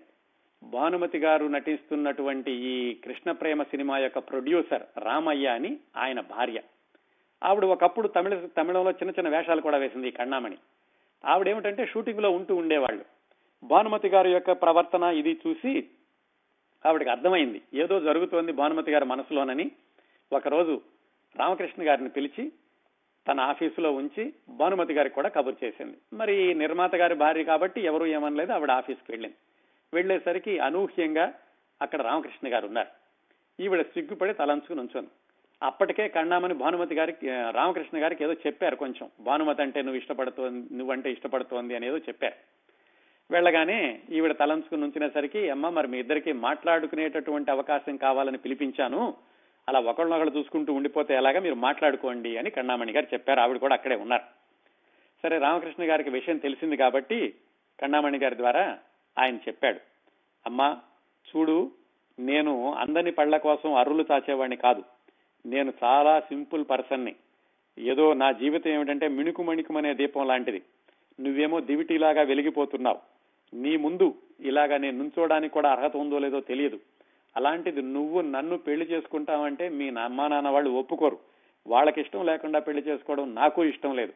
[0.63, 6.61] భానుమతి గారు నటిస్తున్నటువంటి ఈ కృష్ణ ప్రేమ సినిమా యొక్క ప్రొడ్యూసర్ రామయ్య అని ఆయన భార్య.
[7.45, 10.13] ఆవిడ ఒకప్పుడు తమిళ తమిళంలో చిన్న చిన్న వేషాలు కూడా వేసింది ఈ
[11.27, 13.05] ఆవిడ ఏమిటంటే షూటింగ్లో ఉంటూ ఉండేవాళ్ళు.
[13.65, 15.89] భానుమతి గారి యొక్క ప్రవర్తన ఇది చూసి
[16.87, 17.63] ఆవిడకి అర్థమైంది.
[17.75, 19.71] ఏదో జరుగుతోంది భానుమతి గారి మనసులోనని.
[20.33, 20.81] ఒకరోజు
[21.37, 22.53] రామకృష్ణ గారిని పిలిచి
[23.29, 25.97] తన ఆఫీసులో ఉంచి భానుమతి గారికి కూడా కబురు చేసింది.
[26.13, 29.37] మరి నిర్మాత గారి భార్య కాబట్టి ఎవరు ఏమనలేదు ఆవిడ ఆఫీస్కి వెళ్ళింది.
[29.95, 31.35] వెళ్ళేసరికి అనూహ్యంగా
[31.83, 32.89] అక్కడ రామకృష్ణ గారు ఉన్నారు.
[33.63, 35.24] ఈవిడ సిగ్గుపడి తలంచుకుని ఉంచాను
[35.65, 39.11] అప్పటికే కన్నామని భానుమతి గారికి రామకృష్ణ గారికి ఏదో చెప్పారు కొంచెం.
[39.21, 42.35] భానుమతి అంటే నువ్వు ఇష్టపడుతోంది నువ్వంటే ఇష్టపడుతోంది అనేదో చెప్పారు.
[43.31, 49.15] వెళ్ళగానే ఈవిడ తలంచుకుని ఉంచినసరికి అమ్మ మరి మీ ఇద్దరికి మాట్లాడుకునేటటువంటి అవకాశం కావాలని పిలిపించాను.
[49.69, 53.41] అలా ఒకళ్ళనొకళ్ళు చూసుకుంటూ ఉండిపోతే ఎలాగా మీరు మాట్లాడుకోండి అని కన్నామణి గారు చెప్పారు.
[53.41, 54.23] ఆవిడ కూడా అక్కడే ఉన్నారు.
[55.23, 57.35] సరే రామకృష్ణ గారికి విషయం తెలిసింది కాబట్టి
[57.83, 58.79] కన్నామణి గారి ద్వారా
[59.19, 59.81] ఆయన చెప్పాడు.
[60.47, 60.77] అమ్మా
[61.29, 61.73] చూడు
[62.19, 64.94] నేను అందని పళ్ళ కోసం అర్రులు చాచేవాడిని కాదు.
[65.47, 67.15] నేను చాలా సింపుల్ పర్సన్ని.
[67.79, 70.63] ఏదో నా జీవితం ఏమిటంటే మిణుకు మణికుమనే దీపం లాంటిది.
[71.21, 72.99] నువ్వేమో దివిటిలాగా వెలిగిపోతున్నావు.
[73.55, 76.81] నీ ముందు ఇలాగా నేను నుంచోడానికి కూడా అర్హత ఉందో లేదో తెలియదు.
[77.37, 81.19] అలాంటిది నువ్వు నన్ను పెళ్ళి చేసుకుంటావంటే మీ అమ్మా నాన్న వాళ్ళు ఒప్పుకోరు.
[81.67, 84.13] వాళ్ళకి ఇష్టం లేకుండా పెళ్ళి చేసుకోవడం నాకు ఇష్టం లేదు.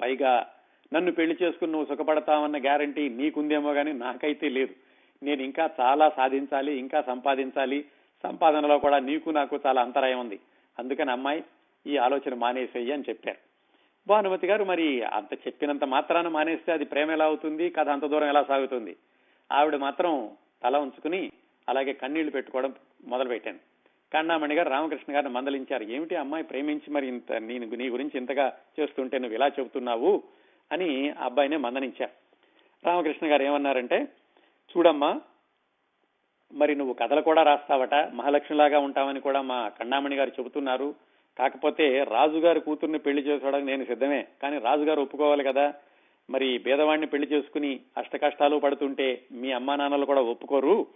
[0.00, 0.46] పైగా
[0.94, 4.74] నన్ను పెళ్ళి చేసుకుని నువ్వు సుఖపడతావన్న గ్యారంటీ నీకుందేమో కానీ నాకైతే లేదు.
[5.22, 7.84] నేను ఇంకా చాలా సాధించాలి ఇంకా సంపాదించాలి
[8.22, 10.40] సంపాదనలో కూడా నీకు నాకు చాలా అంతరాయం ఉంది.
[10.78, 11.44] అందుకని అమ్మాయి
[11.86, 13.38] ఈ ఆలోచన మానేసేయి అని చెప్పారు.
[14.08, 17.70] భానుమతి గారు మరి అంత చెప్పినంత మాత్రాన మానేస్తే అది ప్రేమ ఎలా అవుతుంది?
[17.70, 18.96] కథ అంత దూరం ఎలా సాగుతుంది?
[19.52, 20.30] ఆవిడ మాత్రం
[20.62, 21.32] తల ఉంచుకుని
[21.68, 23.58] అలాగే కన్నీళ్ళు పెట్టుకోవడం మొదలు పెట్టాను
[24.12, 25.84] కన్నామణి గారు రామకృష్ణ గారిని మందలించారు.
[25.84, 30.22] ఏమిటి అమ్మాయి ప్రేమించి మరి ఇంత నేను నీ గురించి ఇంతగా చేస్తుంటే నువ్వు ఇలా చెబుతున్నావు?
[30.72, 32.10] అని అబ్బాయినే మందలించారు.
[32.86, 34.08] రామకృష్ణ గారు ఏమన్నారంటే
[34.76, 35.20] చూడమ్మా
[36.52, 40.94] మరి నువ్వు కథలు కూడా రాస్తావట మహాలక్ష్మిలాగా ఉంటావని కూడా మా కన్నామణి గారు చెబుతున్నారు.
[41.38, 44.26] కాకపోతే రాజుగారి కూతుర్ని పెళ్ళి చేసుకోవడానికి నేను సిద్ధమే.
[44.42, 45.74] కానీ రాజుగారు ఒప్పుకోవాలి కదా.
[46.30, 50.86] మరి భేదవాణ్ణి పెళ్ళి చేసుకుని అష్ట కష్టాలు పడుతుంటే మీ అమ్మా నాన్నలు కూడా ఒప్పుకోరు.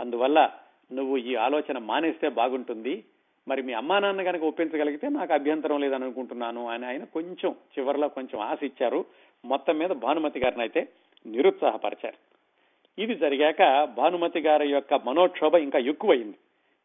[0.00, 0.50] అందువల్ల
[0.92, 3.04] నువ్వు ఈ ఆలోచన మానేస్తే బాగుంటుంది.
[3.48, 8.40] మరి మీ అమ్మా నాన్న కనుక ఒప్పించగలిగితే నాకు అభ్యంతరం లేదని అనుకుంటున్నాను అని ఆయన కొంచెం చివరిలో కొంచెం
[8.40, 9.04] ఆశ ఇచ్చారు
[9.44, 10.88] మొత్తం మీద భానుమతి గారిని అయితే
[11.26, 12.27] నిరుత్సాహపరిచారు.
[12.98, 16.36] ఇది జరిగాక భానుమతి గారి యొక్క మనోక్షోభ ఇంకా ఎక్కువయింది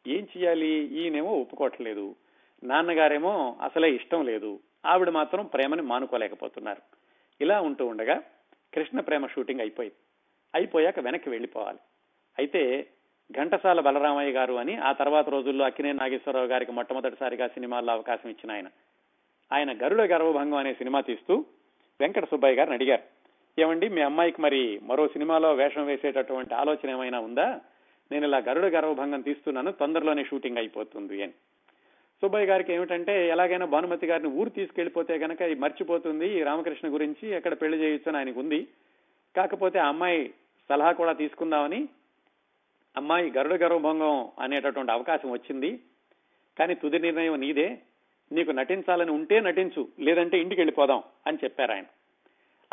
[0.08, 2.16] ఏం చేయాలి ఈయనేమో ఒప్పుకోవట్లేదు.
[2.64, 4.60] నాన్నగారేమో అసలే ఇష్టం లేదు.
[4.86, 6.82] ఆవిడ మాత్రం ప్రేమని మానుకోలేకపోతున్నారు.
[7.42, 8.22] ఇలా ఉంటూ ఉండగా
[8.74, 9.96] కృష్ణ ప్రేమ షూటింగ్ అయిపోయింది.
[10.56, 11.78] అయిపోయాక వెనక్కి వెళ్ళిపోవాలి.
[12.40, 12.88] అయితే
[13.32, 18.68] ఘంటసాల బలరామయ్య గారు అని ఆ తర్వాత రోజుల్లో అక్కినే నాగేశ్వరరావు గారికి మొట్టమొదటిసారిగా సినిమాల్లో అవకాశం ఇచ్చిన ఆయన.
[19.54, 21.46] ఆయన గరుడ గర్వభంగం అనే సినిమా తీస్తూ
[22.00, 23.13] వెంకట సుబ్బయ్య గారిని అడిగారు.
[23.60, 23.90] ఏమండి?
[23.90, 27.62] మీ అమ్మాయికి మరి మరో సినిమాలో వేషం వేసేటటువంటి ఆలోచన ఏమైనా ఉందా?
[28.12, 31.32] నేను ఇలా గరుడ గర్వభంగం తీస్తున్నాను తొందరలోనే షూటింగ్ అయిపోతుంది అని.
[32.22, 37.54] సుబ్బయ్య గారికి ఏమిటంటే ఎలాగైనా భానుమతి గారిని ఊరు తీసుకెళ్ళిపోతే గనక ఇది మర్చిపోతుంది ఈ రామకృష్ణ గురించి ఎక్కడ
[37.62, 38.68] పెళ్ళి చేయొచ్చు అని ఆయనకు ఉంది.
[39.36, 40.34] కాకపోతే ఆ అమ్మాయి
[40.70, 41.90] సలహా కూడా తీసుకుందామని
[42.98, 45.80] అమ్మాయి గరుడ గర్వభంగం అనేటటువంటి అవకాశం వచ్చింది.
[46.60, 47.78] కానీ తుది నిర్ణయం నీదే.
[48.32, 51.84] నీకు నటించాలని ఉంటే నటించు లేదంటే ఇంటికి వెళ్ళిపోదాం అని చెప్పారు ఆయన.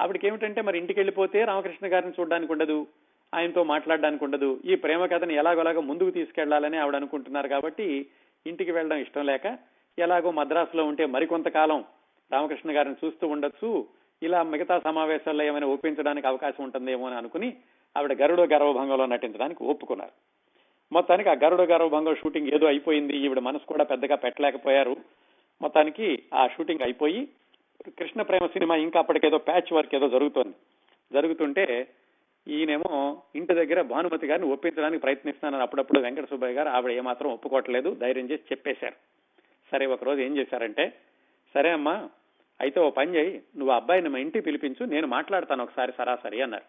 [0.01, 2.87] ఆవిడకి ఏమిటంటే మరి ఇంటికి వెళ్ళిపోతే రామకృష్ణ గారిని చూడడానికి ఉండదు
[3.35, 4.61] ఆయనతో మాట్లాడడానికి ఉండదు.
[4.65, 8.07] ఈ ప్రేమ కథని ఎలాగోలాగో ముందుకు తీసుకెళ్ళాలని ఆవిడ అనుకుంటున్నారు కాబట్టి
[8.47, 9.59] ఇంటికి వెళ్ళడం ఇష్టం లేక
[9.99, 11.85] ఎలాగో మద్రాసులో ఉంటే మరికొంతకాలం
[12.33, 13.87] రామకృష్ణ గారిని చూస్తూ ఉండొచ్చు.
[14.23, 17.57] ఇలా మిగతా సమావేశాల్లో ఏమైనా ఒప్పించడానికి అవకాశం ఉంటుందేమో అని అనుకుని
[17.97, 20.13] ఆవిడ గరుడ గర్వభంగంలో నటించడానికి ఒప్పుకున్నారు.
[20.93, 23.17] మొత్తానికి ఆ గరుడ గర్వభంగం షూటింగ్ ఏదో అయిపోయింది.
[23.17, 24.97] ఈవిడ మనసు కూడా పెద్దగా పెట్టలేకపోయారు.
[25.63, 27.29] మొత్తానికి ఆ షూటింగ్ అయిపోయి
[27.87, 30.55] కృష్ణ ప్రేమ సినిమా ఇంకా అప్పటికేదో ప్యాచ్ వర్క్ ఏదో జరుగుతోంది.
[31.13, 31.89] జరుగుతుంటే
[32.49, 38.31] ఈయనేమో ఇంటి దగ్గర భానుమతి గారిని ఒప్పించడానికి ప్రయత్నిస్తున్నానని అప్పుడప్పుడు వెంకట సుబ్బయ్య గారు ఆవిడ ఏమాత్రం ఒప్పుకోవట్లేదు ధైర్యం
[38.31, 38.97] చేసి చెప్పేశారు.
[39.73, 40.93] సరే ఒకరోజు ఏం చేశారంటే
[41.55, 42.09] సరే అమ్మా
[42.61, 46.65] అయితే ఓ పని చేయి నువ్వు అబ్బాయిని మా ఇంటికి పిలిపించు నేను మాట్లాడతాను ఒకసారి సరాసరి అన్నారు.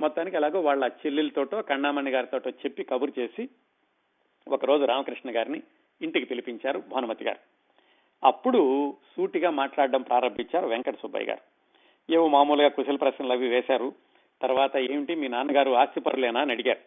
[0.00, 3.48] మొత్తానికి ఎలాగో వాళ్ళ చెల్లెలతోటో కన్నామణి గారితోటో చెప్పి కబురు చేసి
[4.48, 5.62] ఒకరోజు రామకృష్ణ గారిని
[6.02, 7.38] ఇంటికి పిలిపించారు భానుమతి గారు.
[8.24, 11.40] అప్పుడు సూటిగా మాట్లాడడం ప్రారంభించారు వెంకట సుబ్బయ్య గారు.
[12.12, 13.92] ఏవో మామూలుగా కుశల ప్రశ్నలు అవి వేశారు.
[14.42, 15.14] తర్వాత ఏమిటి?
[15.14, 16.78] మీ నాన్నగారు ఆస్తిపరులేనా అని అడిగారు.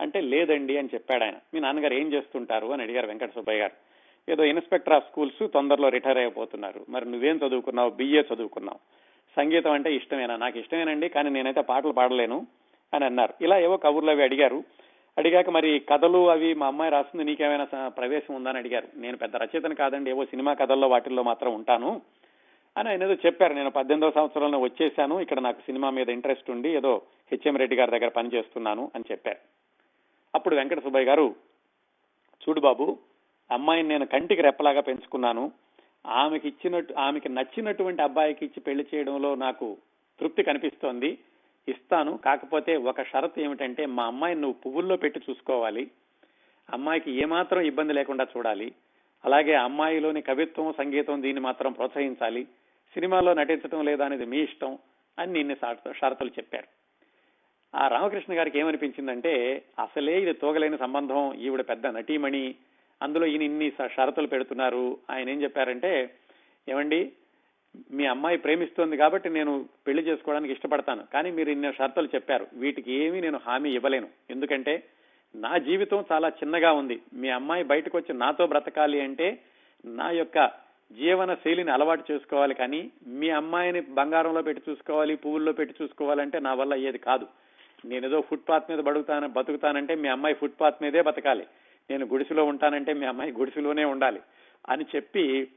[0.00, 1.34] అంటే లేదండి అని చెప్పాడు ఆయన.
[1.54, 3.72] మీ నాన్నగారు ఏం చేస్తుంటారు అని అడిగారు వెంకట సుబ్బయ్య గారు.
[4.32, 6.86] ఏదో ఇన్స్పెక్టర్ ఆఫ్ స్కూల్స్ తొందరలో రిటైర్ అయిపోతున్నారు.
[6.88, 7.90] మరి నువ్వేం చదువుకున్నావు?
[7.90, 8.78] బిఏ చదువుకున్నావు.
[9.36, 10.36] సంగీతం అంటే ఇష్టమేనా?
[10.36, 12.46] నాకు ఇష్టమేనండి కానీ నేనైతే పాటలు పాడలేను
[12.94, 13.34] అని అన్నారు.
[13.40, 14.64] ఇలా ఏవో కబుర్లు అవి అడిగారు.
[15.18, 18.88] అడిగాక మరి కథలు అవి మా అమ్మాయి రాస్తుంది నీకేమైనా ప్రవేశం ఉందని అడిగారు.
[18.96, 22.00] నేను పెద్ద రచయితను కాదండి ఏవో సినిమా కథల్లో వాటిల్లో మాత్రం ఉంటాను.
[22.76, 23.52] అని ఆయన ఏదో చెప్పారు.
[23.52, 27.02] నేను పద్దెనిమిదవ సంవత్సరంలో వచ్చేసాను ఇక్కడ నాకు సినిమా మీద ఇంట్రెస్ట్ ఉండి ఏదో
[27.32, 29.38] హెచ్ఎం రెడ్డి గారి దగ్గర పనిచేస్తున్నాను అని చెప్పారు.
[30.34, 31.34] అప్పుడు వెంకట సుబ్బయ్య గారు
[32.48, 32.98] చూడు బాబు
[33.50, 35.52] అమ్మాయిని నేను కంటికి రెప్పలాగా పెంచుకున్నాను.
[36.06, 39.76] ఆమెకి ఇచ్చినట్టు ఆమెకి నచ్చినటువంటి అబ్బాయికి ఇచ్చి పెళ్ళి చేయడంలో నాకు
[40.20, 41.18] తృప్తి కనిపిస్తోంది.
[41.68, 42.16] ఇస్తాను.
[42.16, 45.90] కాకపోతే ఒక షరతు ఏమిటంటే మా అమ్మాయిని నువ్వు పువ్వుల్లో పెట్టి చూసుకోవాలి.
[46.72, 48.72] అమ్మాయికి ఏమాత్రం ఇబ్బంది లేకుండా చూడాలి.
[49.24, 52.44] అలాగే అమ్మాయిలోని కవిత్వం సంగీతం దీన్ని మాత్రం ప్రోత్సహించాలి.
[52.94, 54.78] సినిమాలో నటించడం లేదా అనేది మీ ఇష్టం
[55.18, 55.56] అని ఇన్ని
[55.92, 56.66] షరతులు చెప్పారు.
[57.76, 61.34] ఆ రామకృష్ణ గారికి ఏమనిపించిందంటే అసలే ఇది తోగలేని సంబంధం.
[61.34, 62.54] ఈవిడ పెద్ద నటీమణి.
[63.02, 64.98] అందులో ఈయన ఇన్ని స- షరతులు పెడుతున్నారు.
[65.10, 66.14] ఆయన ఏం చెప్పారంటే
[66.68, 67.12] ఏమండి
[67.90, 71.04] మీ అమ్మాయి ప్రేమిస్తోంది కాబట్టి నేను పెళ్ళి చేసుకోవడానికి ఇష్టపడతాను.
[71.12, 72.46] కానీ మీరు ఇన్ని షరతులు చెప్పారు.
[72.52, 74.08] వీటికి ఏమీ నేను హామీ ఇవ్వలేను.
[74.30, 74.82] ఎందుకంటే
[75.34, 77.00] నా జీవితం చాలా చిన్నగా ఉంది.
[77.14, 79.38] మీ అమ్మాయి బయటకు వచ్చి నాతో బ్రతకాలి అంటే
[79.84, 80.50] నా యొక్క
[80.92, 82.54] జీవన శైలిని అలవాటు చేసుకోవాలి.
[82.54, 87.26] కానీ మీ అమ్మాయిని బంగారంలో పెట్టి చూసుకోవాలి పువ్వుల్లో పెట్టి చూసుకోవాలంటే నా వల్ల అయ్యేది కాదు.
[87.84, 91.46] నేనేదో ఫుట్పాత్ మీద బడుగుతాను బతుకుతానంటే మీ అమ్మాయి ఫుట్పాత్ మీదే బతకాలి.
[91.90, 94.20] నేను గుడిసెలో ఉంటానంటే మీ అమ్మాయి గుడిసెలోనే ఉండాలి
[94.68, 95.48] అని చెప్పి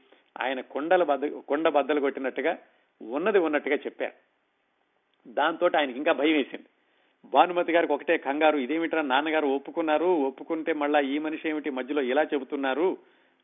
[0.42, 2.58] ఆయన కొండల బద్ద కొండ బద్దలు కొట్టినట్టుగా
[3.02, 4.12] ఉన్నది ఉన్నట్టుగా చెప్పారు.
[5.28, 6.64] దాంతో ఆయనకి ఇంకా భయం వేసింది.
[7.24, 10.04] భానుమతి గారికి ఒకటే కంగారు ఇదేమిట్రా నాన్నగారు ఒప్పుకున్నారు?
[10.04, 12.98] ఒప్పుకుంటే మళ్ళా ఈ మనిషి ఏమిటి మధ్యలో ఇలా చెబుతున్నారు?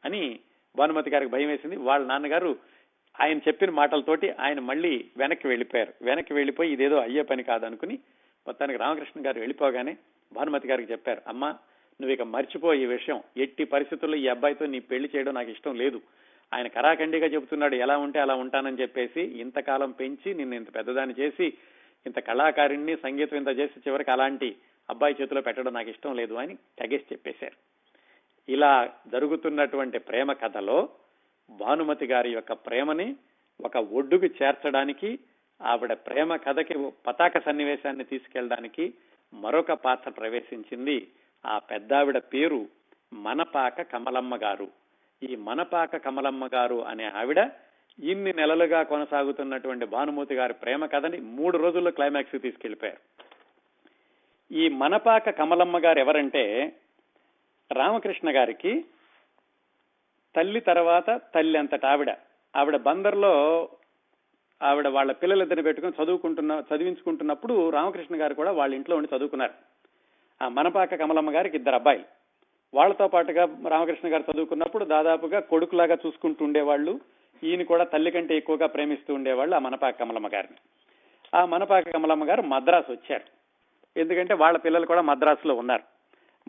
[0.05, 0.38] అని
[0.77, 1.77] భానుమతి గారికి భయం వేసింది.
[1.77, 2.57] వాళ్ళ నాన్నగారు
[3.20, 5.94] ఆయన చెప్పిన మాటలతోటి ఆయన మళ్ళీ వెనక్కి వెళ్ళిపోయారు.
[6.03, 7.99] వెనక్కి వెళ్ళిపోయి ఇదేదో అయ్యే పని కాదనుకుని
[8.46, 9.96] మొత్తానికి రామకృష్ణ గారు వెళ్ళిపోగానే
[10.33, 11.46] భానుమతి గారికి చెప్పారు అమ్మ
[12.01, 13.22] నువ్వు ఇక మర్చిపో ఈ విషయం.
[13.37, 16.01] ఎట్టి పరిస్థితుల్లో ఈ అబ్బాయితో నీ పెళ్ళి చేయడం నాకు ఇష్టం లేదు.
[16.54, 21.52] ఆయన కరాఖండిగా చెబుతున్నాడు ఎలా ఉంటే అలా ఉంటానని చెప్పేసి ఇంతకాలం పెంచి నిన్ను ఇంత పెద్దదాన్ని చేసి
[22.06, 24.56] ఇంత కళాకారుణ్ణి సంగీతం ఇంత చేసి చివరికి అలాంటి
[24.90, 27.56] అబ్బాయి చేతిలో పెట్టడం నాకు ఇష్టం లేదు అని తెగేసి చెప్పేశారు.
[28.48, 30.88] ఇలా జరుగుతున్నటువంటి ప్రేమ కథలో
[31.50, 33.16] భానుమతి గారి యొక్క ప్రేమని
[33.61, 35.18] ఒక ఒడ్డుకు చేర్చడానికి
[35.62, 36.74] ఆవిడ ప్రేమ కథకి
[37.06, 38.94] పతాక సన్నివేశాన్ని తీసుకెళ్ళడానికి
[39.35, 41.09] మరొక పాత్ర ప్రవేశించింది
[41.46, 42.66] ఆ పెద్దావిడ పేరు
[43.12, 44.86] మనపాక కమలమ్మ గారు.
[45.22, 47.38] ఈ మనపాక కమలమ్మ గారు అనే ఆవిడ
[48.02, 52.98] ఇన్ని నెలలుగా కొనసాగుతున్నటువంటి భానుమూతి గారి ప్రేమ కథని మూడు రోజుల్లో క్లైమాక్స్ తీసుకెళ్ళిపోయారు
[54.52, 56.72] ఈ మనపాక కమలమ్మ గారు ఎవరంటే
[57.72, 58.85] రామకృష్ణ గారికి
[60.37, 62.11] తల్లి తర్వాత తల్లి అంతట ఆవిడ.
[62.57, 63.68] ఆవిడ బందర్లో
[64.62, 69.55] ఆవిడ వాళ్ళ పిల్లలిద్దరిని పెట్టుకుని చదువుకుంటున్న చదివించుకుంటున్నప్పుడు రామకృష్ణ గారు కూడా వాళ్ళ ఇంట్లో ఉండి చదువుకున్నారు.
[70.42, 72.15] ఆ మనపాక కమలమ్మ గారికి ఇద్దరు అబ్బాయిలు.
[72.76, 77.00] వాళ్ళతో పాటుగా రామకృష్ణ గారు చదువుకున్నప్పుడు దాదాపుగా కొడుకులాగా చూసుకుంటూ ఉండేవాళ్ళు.
[77.44, 80.56] ఈయన కూడా తల్లి కంటే ఎక్కువగా ప్రేమిస్తూ ఉండేవాళ్ళు ఆ మనపాక కమలమ్మ గారిని.
[81.34, 83.22] ఆ మనపాక కమలమ్మ గారు మద్రాసు వచ్చారు.
[84.00, 85.82] ఎందుకంటే వాళ్ళ పిల్లలు కూడా మద్రాసులో ఉన్నారు.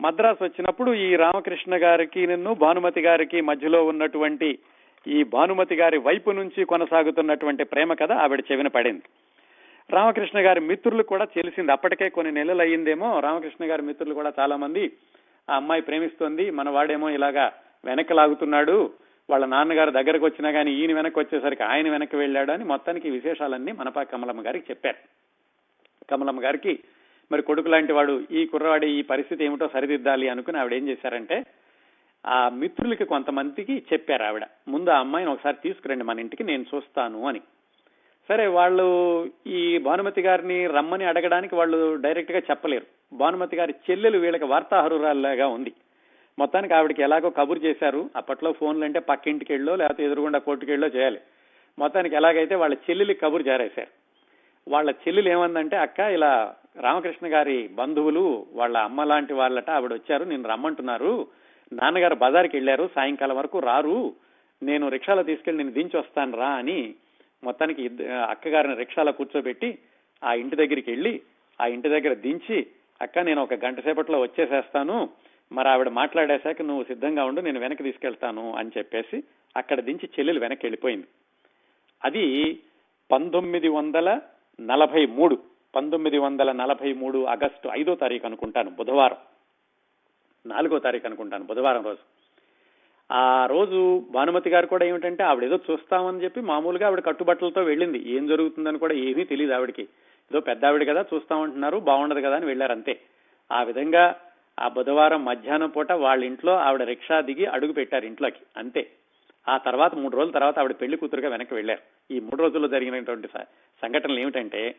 [0.00, 4.58] మద్రాసు వచ్చినప్పుడు ఈ రామకృష్ణ గారికి నిన్ను భానుమతి గారికి మధ్యలో ఉన్నటువంటి
[5.06, 9.02] ఈ భానుమతి గారి వైపు నుంచి కొనసాగుతున్నటువంటి ప్రేమ కథ ఆవిడ చెవిన పడింది.
[9.90, 14.92] రామకృష్ణ గారి మిత్రులు కూడా తెలిసింది అప్పటికే కొన్ని నెలలు అయ్యిందేమో రామకృష్ణ గారి మిత్రులు కూడా చాలా మంది
[15.50, 17.52] ఆ అమ్మాయి ప్రేమిస్తోంది మన వాడేమో ఇలాగా
[17.84, 18.92] వెనక్కి లాగుతున్నాడు
[19.30, 24.02] వాళ్ళ నాన్నగారు దగ్గరకు వచ్చినా కానీ ఈయన వెనక్కి వచ్చేసరికి ఆయన వెనక్కి వెళ్ళాడు అని మొత్తానికి విశేషాలన్నీ మనపా
[24.02, 24.96] కమలమ్మ గారికి చెప్పారు.
[26.10, 26.78] కమలమ్మ గారికి
[27.32, 31.44] మరి కొడుకు లాంటి వాడు ఈ కుర్రవాడి ఈ పరిస్థితి ఏమిటో సరిదిద్దాలి అనుకుని ఆవిడ ఏం చేశారంటే
[32.26, 34.46] ఆ మిత్రులకి కొంతమందికి చెప్పారు ఆవిడ.
[34.68, 37.40] ముందు ఆ అమ్మాయిని ఒకసారి తీసుకురండి మన ఇంటికి నేను చూస్తాను అని.
[38.28, 43.16] సరే వాళ్ళు ఈ భానుమతి గారిని రమ్మని అడగడానికి వాళ్ళు డైరెక్ట్గా చెప్పలేరు.
[43.16, 45.72] భానుమతి గారి చెల్లెలు వీళ్ళకి వార్తాహరురాల్లాగా ఉంది.
[46.38, 48.10] మొత్తానికి ఆవిడకి ఎలాగో కబురు చేశారు.
[48.16, 51.20] అప్పట్లో ఫోన్లు అంటే పక్కింటికి వెళ్ళో లేకపోతే ఎదురుగుండా కోర్టుకి వెళ్ళో చేయాలి.
[51.78, 53.88] మొత్తానికి ఎలాగైతే వాళ్ళ చెల్లెలి కబురు జారేశారు.
[54.70, 60.48] వాళ్ళ చెల్లెలు ఏమందంటే అక్క ఇలా రామకృష్ణ గారి బంధువులు వాళ్ళ అమ్మ లాంటి వాళ్ళట ఆవిడ వచ్చారు నేను
[60.48, 61.26] రమ్మంటున్నారు.
[61.72, 64.14] నాన్నగారు బజార్కి వెళ్ళారు సాయంకాలం వరకు రారు.
[64.62, 66.94] నేను రిక్షాలో తీసుకెళ్ళి నేను దించి వస్తాను రా అని
[67.44, 67.90] మొత్తానికి
[68.28, 69.78] అక్కగారిని రిక్షాలో కూర్చోబెట్టి
[70.24, 71.22] ఆ ఇంటి దగ్గరికి వెళ్ళి
[71.60, 72.66] ఆ ఇంటి దగ్గర దించి
[73.02, 75.10] అక్క నేను ఒక గంట సేపట్లో వచ్చేసేస్తాను.
[75.52, 79.22] మరి ఆవిడ మాట్లాడేశాక నువ్వు సిద్ధంగా ఉండు నేను వెనక్కి తీసుకెళ్తాను అని చెప్పేసి
[79.56, 81.06] అక్కడ దించి చెల్లెలు వెనక్కి వెళ్ళిపోయింది.
[82.04, 82.60] అది
[83.12, 84.20] పంతొమ్మిది వందల
[84.60, 85.38] నలభై మూడు
[85.76, 89.16] పంతొమ్మిది వందల నలభై మూడు ఆగస్టు ఐదో తారీఖు అనుకుంటాను బుధవారం.
[90.46, 92.17] నాలుగో తారీఖు అనుకుంటాను బుధవారం రోజు.
[93.12, 97.98] ఆ రోజు భానుమతి గారు కూడా ఏమిటంటే ఆవిడ ఏదో చూస్తామని చెప్పి మామూలుగా ఆవిడ కట్టుబట్టలతో వెళ్ళింది.
[97.98, 99.82] ఏం జరుగుతుందని కూడా ఏమీ తెలియదు ఆవిడకి.
[100.30, 103.00] ఏదో పెద్ద ఆవిడ కదా చూస్తామంటున్నారు బాగుండదు కదా అని వెళ్ళారు అంతే.
[103.52, 104.16] ఆ విధంగా
[104.60, 108.40] ఆ బుధవారం మధ్యాహ్నం పూట వాళ్ళ ఇంట్లో ఆవిడ రిక్షా దిగి అడుగు పెట్టారు ఇంట్లోకి.
[108.56, 108.86] అంతే.
[109.48, 112.14] ఆ తర్వాత మూడు రోజుల తర్వాత ఆవిడ పెళ్ళి కూతురుగా వెనక్కి వెళ్ళారు.
[112.14, 113.28] ఈ మూడు రోజుల్లో జరిగినటువంటి
[113.82, 114.74] సంఘటనలు ఏమిటంటే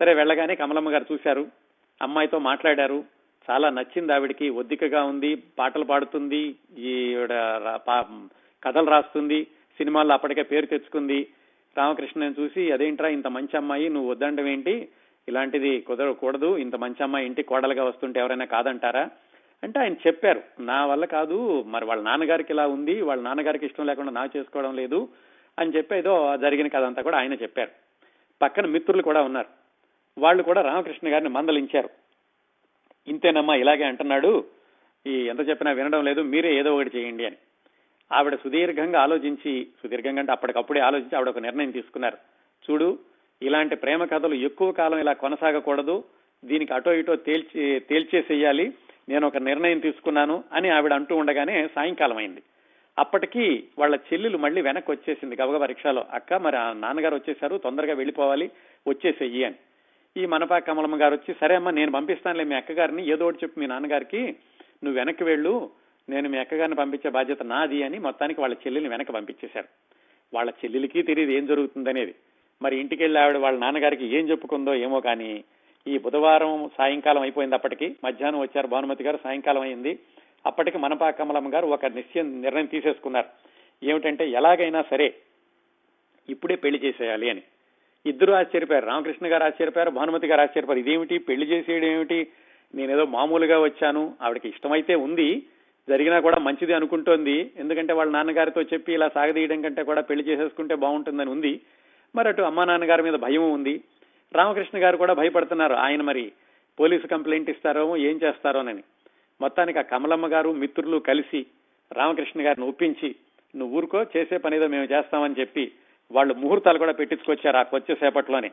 [0.00, 1.46] సరే వెళ్ళగానే కమలమ్మ గారు చూశారు.
[2.02, 3.04] అమ్మాయితో మాట్లాడారు.
[3.50, 7.30] చాలా నచ్చింది ఆవిడికి ఒద్దికగా ఉంది పాటలు పాడుతుంది ఈవిడ
[8.64, 9.44] కథలు రాస్తుంది
[9.78, 11.26] సినిమాల్లో అప్పటికే పేరు తెచ్చుకుంది.
[11.78, 14.88] రామకృష్ణని చూసి అదేంట్రా ఇంత మంచి అమ్మాయి నువ్వు వద్దండం ఏంటి?
[15.28, 19.10] ఇలాంటిది కుదరకూడదు ఇంత మంచి అమ్మాయి ఇంటికి కోడలుగా వస్తుంటే ఎవరైనా కాదంటారా?
[19.62, 24.12] అంటే ఆయన చెప్పారు నా వల్ల కాదు మరి వాళ్ళ నాన్నగారికి ఇలా ఉంది వాళ్ళ నాన్నగారికి ఇష్టం లేకుండా
[24.12, 25.08] నా చేసుకోవడం లేదు
[25.58, 27.70] అని చెప్పి ఏదో జరిగిన కథ అంతా కూడా ఆయన చెప్పారు.
[28.42, 29.48] పక్కన మిత్రులు కూడా ఉన్నారు.
[30.18, 32.05] వాళ్ళు కూడా రామకృష్ణ గారిని మందలించారు.
[33.08, 34.44] ఇంతేనమ్మా ఇలాగే అంటున్నాడు.
[35.06, 37.36] ఈ ఎంత చెప్పినా వినడం లేదు మీరే ఏదో ఒకటి చేయండి అని.
[38.12, 42.18] ఆవిడ సుదీర్ఘంగా ఆలోచించి సుదీర్ఘంగా అంటే అప్పటికప్పుడే ఆలోచించి ఆవిడ ఒక నిర్ణయం తీసుకున్నారు.
[42.70, 42.98] చూడు
[43.42, 46.04] ఇలాంటి ప్రేమ కథలు ఎక్కువ కాలం ఇలా కొనసాగకూడదు
[46.44, 48.72] దీనికి అటో ఇటో తేల్చి తేల్చేసేయాలి
[49.08, 52.42] నేను ఒక నిర్ణయం తీసుకున్నాను అని ఆవిడ అంటూ ఉండగానే సాయంకాలం అయింది.
[52.98, 56.04] అప్పటికి వాళ్ళ చెల్లెలు మళ్ళీ వెనక్కి వచ్చేసింది గబగబా రిక్షాలో.
[56.12, 58.50] అక్క మరి ఆ నాన్నగారు వచ్చేసారు తొందరగా వెళ్ళిపోవాలి
[58.88, 59.54] వచ్చేసేయి అని.
[60.16, 63.10] ఈ మనపా కమలమ్మ గారు వచ్చి సరే అమ్మా నేను పంపిస్తానులే మీ అక్కగారిని.
[63.10, 64.22] ఏదో ఒకటి చెప్పు మీ నాన్నగారికి.
[64.84, 65.70] నువ్వు వెనక్కి వెళ్ళు.
[66.08, 69.68] నేను మీ అక్కగారిని పంపించే బాధ్యత నాది అని మొత్తానికి వాళ్ళ చెల్లెల్ని వెనక పంపించేశారు.
[70.34, 72.14] వాళ్ళ చెల్లెలికి తెలియదు ఏం జరుగుతుందనేది.
[72.62, 75.44] మరి ఇంటికి వెళ్ళి ఆవిడ వాళ్ళ నాన్నగారికి ఏం చెప్పుకుందో ఏమో కానీ
[75.86, 77.96] ఈ బుధవారం సాయంకాలం అయిపోయింది అప్పటికి.
[78.04, 79.98] మధ్యాహ్నం వచ్చారు భానుమతి గారు సాయంకాలం అయింది.
[80.46, 83.26] అప్పటికి మనపా కమలమ్మ గారు ఒక నిశ్చయం నిర్ణయం తీసేసుకున్నారు.
[83.82, 85.14] ఏమిటంటే ఎలాగైనా సరే
[86.28, 87.42] ఇప్పుడే పెళ్ళి చేసేయాలి అని.
[88.06, 88.86] ఇద్దరు ఆశ్చర్యపోయారు.
[88.86, 90.88] రామకృష్ణ గారు ఆశ్చర్యపోయారు భానుమతి గారు ఆశ్చర్యపోయారు.
[90.88, 91.18] ఇదేమిటి?
[91.18, 92.26] పెళ్ళి చేసేయడం ఏమిటి?
[92.74, 94.14] నేనేదో మామూలుగా వచ్చాను.
[94.22, 95.42] ఆవిడకి ఇష్టమైతే ఉంది.
[95.88, 97.50] జరిగినా కూడా మంచిది అనుకుంటోంది.
[97.56, 101.60] ఎందుకంటే వాళ్ళ నాన్నగారితో చెప్పి ఇలా సాగదీయడం కంటే కూడా పెళ్ళి చేసేసుకుంటే బాగుంటుందని ఉంది.
[102.16, 103.80] మరి అటు అమ్మా నాన్నగారి మీద భయం ఉంది.
[104.34, 105.74] రామకృష్ణ గారు కూడా భయపడుతున్నారు.
[105.74, 106.32] ఆయన మరి
[106.80, 108.82] పోలీసు కంప్లైంట్ ఇస్తారో ఏం చేస్తారోనని
[109.40, 111.46] మొత్తానికి ఆ కమలమ్మ గారు మిత్రులు కలిసి
[111.92, 113.14] రామకృష్ణ గారిని ఒప్పించి
[113.56, 115.72] నువ్వు ఊరుకో చేసే పనేదో మేము చేస్తామని చెప్పి
[116.12, 118.50] వాళ్ళు ముహూర్తాలు కూడా పెట్టించుకొచ్చారు ఆ కొచ్చేసేపట్లోనే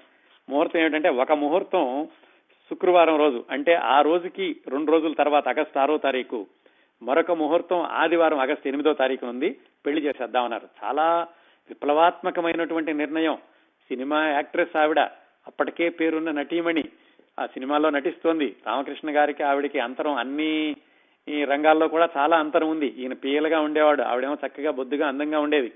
[0.49, 2.07] ముహూర్తం ఏమిటంటే ఒక ముహూర్తం
[2.69, 6.45] శుక్రవారం రోజు అంటే ఆ రోజుకి రెండు రోజుల తర్వాత ఆగస్టు ఆరో తారీఖు.
[7.03, 10.67] మరొక ముహూర్తం ఆదివారం ఆగస్టు ఎనిమిదో తారీఖు ఉంది పెళ్ళి చేసేద్దామన్నారు.
[10.83, 11.27] చాలా
[11.69, 13.35] విప్లవాత్మకమైనటువంటి నిర్ణయం.
[13.87, 14.99] సినిమా యాక్ట్రెస్ ఆవిడ
[15.47, 16.83] అప్పటికే పేరున్న నటీమణి
[17.39, 18.55] ఆ సినిమాలో నటిస్తోంది.
[18.67, 20.75] రామకృష్ణ గారికి ఆవిడకి అంతరం అన్ని
[21.29, 22.87] ఈ రంగాల్లో కూడా చాలా అంతరం ఉంది.
[22.87, 25.71] ఈయన పీయలుగా ఉండేవాడు ఆవిడేమో చక్కగా బొద్దుగా అందంగా ఉండేది.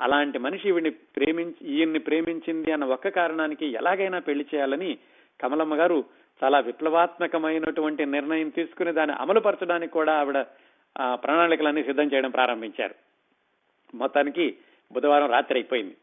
[0.00, 4.98] అలాంటి మనిషి ఈవిని ప్రేమించి ఈయన్ని ప్రేమించింది అన్న ఒక్క కారణానికి ఎలాగైనా పెళ్ళి చేయాలని
[5.40, 6.04] కమలమ్మ గారు
[6.44, 10.38] చాలా విప్లవాత్మకమైనటువంటి నిర్ణయం తీసుకుని దాన్ని అమలుపరచడానికి కూడా ఆవిడ
[11.14, 12.94] ప్రణాళికలన్నీ సిద్ధం చేయడం ప్రారంభించారు.
[13.94, 14.56] మొత్తానికి
[14.92, 15.96] బుధవారం రాత్రి అయిపోయింది.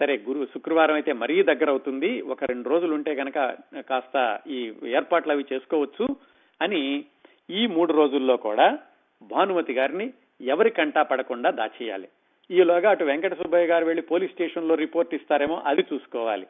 [0.00, 2.20] సరే గురు శుక్రవారం అయితే మరీ దగ్గర అవుతుంది.
[2.20, 3.38] ఒక రెండు రోజులు ఉంటే కనుక
[3.80, 6.16] కాస్త ఈ ఏర్పాట్లు అవి చేసుకోవచ్చు
[6.62, 7.04] అని
[7.50, 8.78] ఈ మూడు రోజుల్లో కూడా
[9.22, 12.08] భానుమతి గారిని ఎవరి కంటా పడకుండా దాచేయాలి.
[12.56, 16.46] ఈలోగా అటు వెంకట సుబ్బయ్య గారు వెళ్ళి పోలీస్ స్టేషన్లో రిపోర్ట్ ఇస్తారేమో అది చూసుకోవాలి.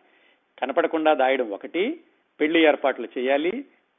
[0.63, 1.83] కనపడకుండా దాయడం ఒకటి
[2.41, 3.53] పెళ్ళి ఏర్పాట్లు చేయాలి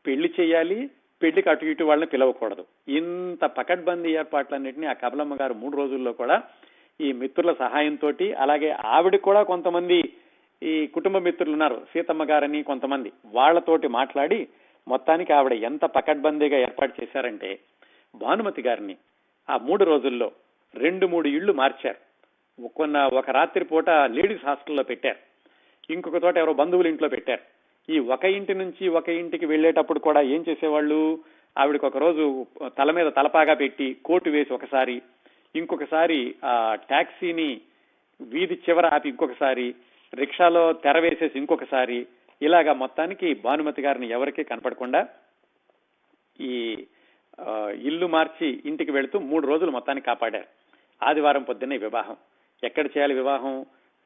[0.05, 0.89] పెళ్ళి చేయాలి
[1.21, 2.63] పెళ్ళికి అటు ఇటు వాళ్ళని పిలవకూడదు.
[2.87, 6.37] ఇంత పకడ్బందీ ఏర్పాట్లన్నింటినీ ఆ కబలమ్మ గారు మూడు రోజుల్లో కూడా
[7.01, 9.99] ఈ మిత్రుల సహాయంతో అలాగే ఆవిడ కూడా కొంతమంది
[10.61, 14.47] ఈ కుటుంబ మిత్రులు ఉన్నారు సీతమ్మ గారని కొంతమంది వాళ్ళతోటి మాట్లాడి
[14.87, 17.59] మొత్తానికి ఆవిడ ఎంత పకడ్బందీగా ఏర్పాటు చేశారంటే
[18.15, 18.95] భానుమతి గారిని
[19.49, 20.31] ఆ మూడు రోజుల్లో
[20.75, 22.67] రెండు మూడు ఇళ్ళు మార్చారు.
[22.67, 25.19] కొన్న ఒక రాత్రి పూట లేడీస్ హాస్టల్లో పెట్టారు.
[25.89, 27.41] ఇంకొక తోట ఎవరో బంధువుల ఇంట్లో పెట్టారు.
[27.91, 31.19] ఈ ఒక ఇంటి నుంచి ఒక ఇంటికి వెళ్ళేటప్పుడు కూడా ఏం చేసేవాళ్ళు?
[31.57, 32.45] ఆవిడకి ఒక రోజు
[32.77, 35.01] తల మీద తలపాగా పెట్టి కోటు వేసి ఒకసారి
[35.55, 37.61] ఇంకొకసారి ఆ ట్యాక్సీని
[38.21, 39.75] వీధి చివర ఆపి ఇంకొకసారి
[40.13, 42.07] రిక్షాలో తెర వేసేసి ఇంకొకసారి
[42.41, 45.07] ఇలాగా మొత్తానికి భానుమతి గారిని ఎవరికీ కనపడకుండా
[46.39, 46.85] ఈ
[47.77, 50.62] ఇల్లు మార్చి ఇంటికి వెళుతూ మూడు రోజులు మొత్తాన్ని కాపాడారు.
[51.03, 52.17] ఆదివారం పొద్దున్నే వివాహం.
[52.63, 53.65] ఎక్కడ చేయాలి వివాహం?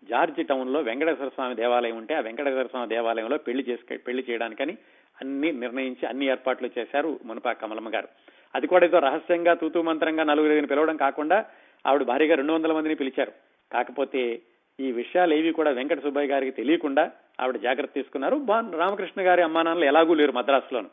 [0.09, 4.77] జార్జి టౌన్లో వెంకటేశ్వర స్వామి దేవాలయం ఉంటే ఆ వెంకటేశ్వర స్వామి దేవాలయంలో పెళ్ళి చేసుకు పెళ్ళి చేయడానికని
[5.21, 8.07] అన్ని నిర్ణయించి అన్ని ఏర్పాట్లు చేశారు మునపా కమలమ్మ గారు.
[8.55, 11.45] అది కూడా ఏదో రహస్యంగా తూతూ మంత్రంగా నలుగురిని పిలవడం కాకుండా
[11.87, 13.31] ఆవిడ భారీగా రెండు వందల మందిని పిలిచారు.
[13.73, 14.41] కాకపోతే
[14.79, 18.45] ఈ విషయాలు ఏవి కూడా వెంకట సుబ్బయ్య గారికి తెలియకుండా ఆవిడ జాగ్రత్త తీసుకున్నారు.
[18.77, 20.89] రామకృష్ణ గారి అమ్మానాన్నలు ఎలాగూ లేరు మద్రాసులోను.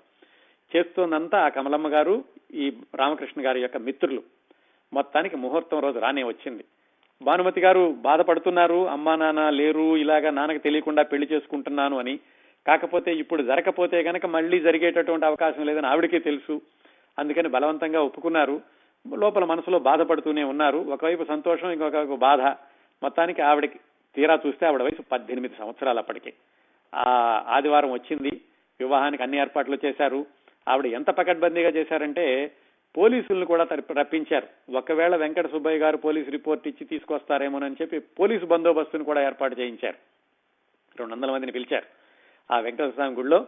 [0.76, 4.22] చేస్తోందంతా ఆ కమలమ్మ గారు ఈ రామకృష్ణ గారి యొక్క మిత్రులు.
[4.94, 6.64] మొత్తానికి ముహూర్తం రోజు రానే వచ్చింది.
[7.22, 12.18] భానుమతి గారు బాధపడుతున్నారు అమ్మా నాన్న లేరు ఇలాగా నాన్నకి తెలియకుండా పెళ్ళి చేసుకుంటున్నాను అని.
[12.66, 16.60] కాకపోతే ఇప్పుడు జరగకపోతే కనుక మళ్ళీ జరిగేటటువంటి అవకాశం లేదని ఆవిడకే తెలుసు.
[17.18, 18.60] అందుకని బలవంతంగా ఒప్పుకున్నారు.
[19.16, 20.78] లోపల మనసులో బాధపడుతూనే ఉన్నారు.
[20.78, 22.40] ఒకవైపు సంతోషం ఇంకొక బాధ.
[23.02, 23.78] మొత్తానికి ఆవిడకి
[24.16, 26.32] తీరా చూస్తే ఆవిడ వయసు పద్దెనిమిది సంవత్సరాలు అప్పటికే.
[26.94, 27.10] ఆ
[27.48, 28.40] ఆదివారం వచ్చింది.
[28.80, 30.26] వివాహానికి అన్ని ఏర్పాట్లు చేశారు.
[30.68, 32.52] ఆవిడ ఎంత పకడ్బందీగా చేశారంటే
[32.96, 33.66] పోలీసులను కూడా
[34.00, 34.72] రప్పించారు.
[34.76, 39.96] ఒకవేళ వెంకట సుబ్బయ్య గారు పోలీసు రిపోర్ట్ ఇచ్చి తీసుకొస్తారేమోనని చెప్పి పోలీసు బందోబస్తును కూడా ఏర్పాటు చేయించారు.
[40.98, 41.86] రెండు వందల మందిని పిలిచారు.
[42.54, 43.46] ఆ వెంకటేశ్వర స్వామి గుడిలో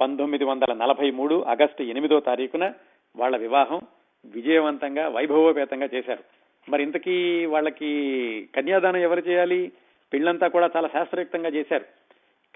[0.00, 2.72] పంతొమ్మిది వందల నలభై మూడు ఆగస్టు ఎనిమిదో తారీఖున
[3.16, 3.80] వాళ్ళ వివాహం
[4.24, 6.24] విజయవంతంగా వైభవోపేతంగా చేశారు.
[6.70, 9.72] మరి ఇంతకీ వాళ్ళకి కన్యాదానం ఎవరు చేయాలి?
[10.12, 11.84] పెళ్ళంతా కూడా చాలా శాస్త్రయుక్తంగా చేశారు.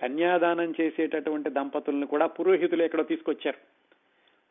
[0.01, 3.82] కన్యాదానం చేసేటటువంటి దంపతులను కూడా పురోహితులు ఎక్కడో తీసుకొచ్చారు.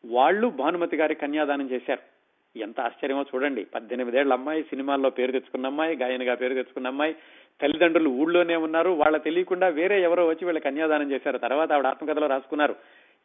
[0.06, 2.12] వాళ్ళు భానుమతి గారి కన్యాదానం చేశారు.
[2.58, 3.64] ఎంత ఆశ్చర్యమో చూడండి.
[3.64, 7.16] పద్దెనిమిదేళ్ళ అమ్మాయి సినిమాల్లో పేరు తెచ్చుకున్న అమ్మాయి గాయనిగా పేరు తెచ్చుకున్న అమ్మాయి
[7.62, 8.90] తల్లిదండ్రులు ఊళ్ళోనే ఉన్నారు.
[8.90, 11.38] వాళ్ళ తెలియకుండా వేరే ఎవరో వచ్చి వీళ్ళ కన్యాదానం చేశారు.
[11.38, 12.76] తర్వాత ఆవిడ ఆత్మకథలో రాసుకున్నారు.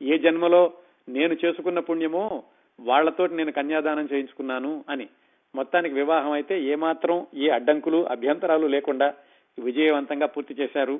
[0.01, 0.73] ఏ జన్మలో
[1.09, 2.43] నేను చేసుకున్న పుణ్యమో
[2.79, 5.07] వాళ్ళతో నేను కన్యాదానం చేయించుకున్నాను అని.
[5.55, 9.13] మొత్తానికి వివాహం అయితే ఏమాత్రం ఏ అడ్డంకులు అభ్యంతరాలు లేకుండా
[9.59, 10.99] విజయవంతంగా పూర్తి చేశారు.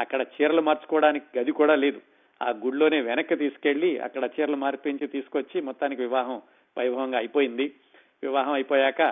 [0.00, 2.00] అక్కడ చీరలు మార్చుకోవడానికి గది కూడా లేదు.
[2.42, 6.42] ఆ గుడిలోనే వెనక్కి తీసుకెళ్ళి అక్కడ చీరలు మార్పించి తీసుకొచ్చి మొత్తానికి వివాహం
[6.78, 7.66] వైభవంగా అయిపోయింది.
[8.22, 9.02] వివాహం అయిపోయాక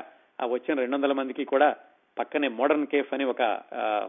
[0.40, 1.76] ఆ వచ్చిన రెండు వందల మందికి కూడా
[2.18, 3.42] పక్కనే మోడర్న్ కేఫ్ అని ఒక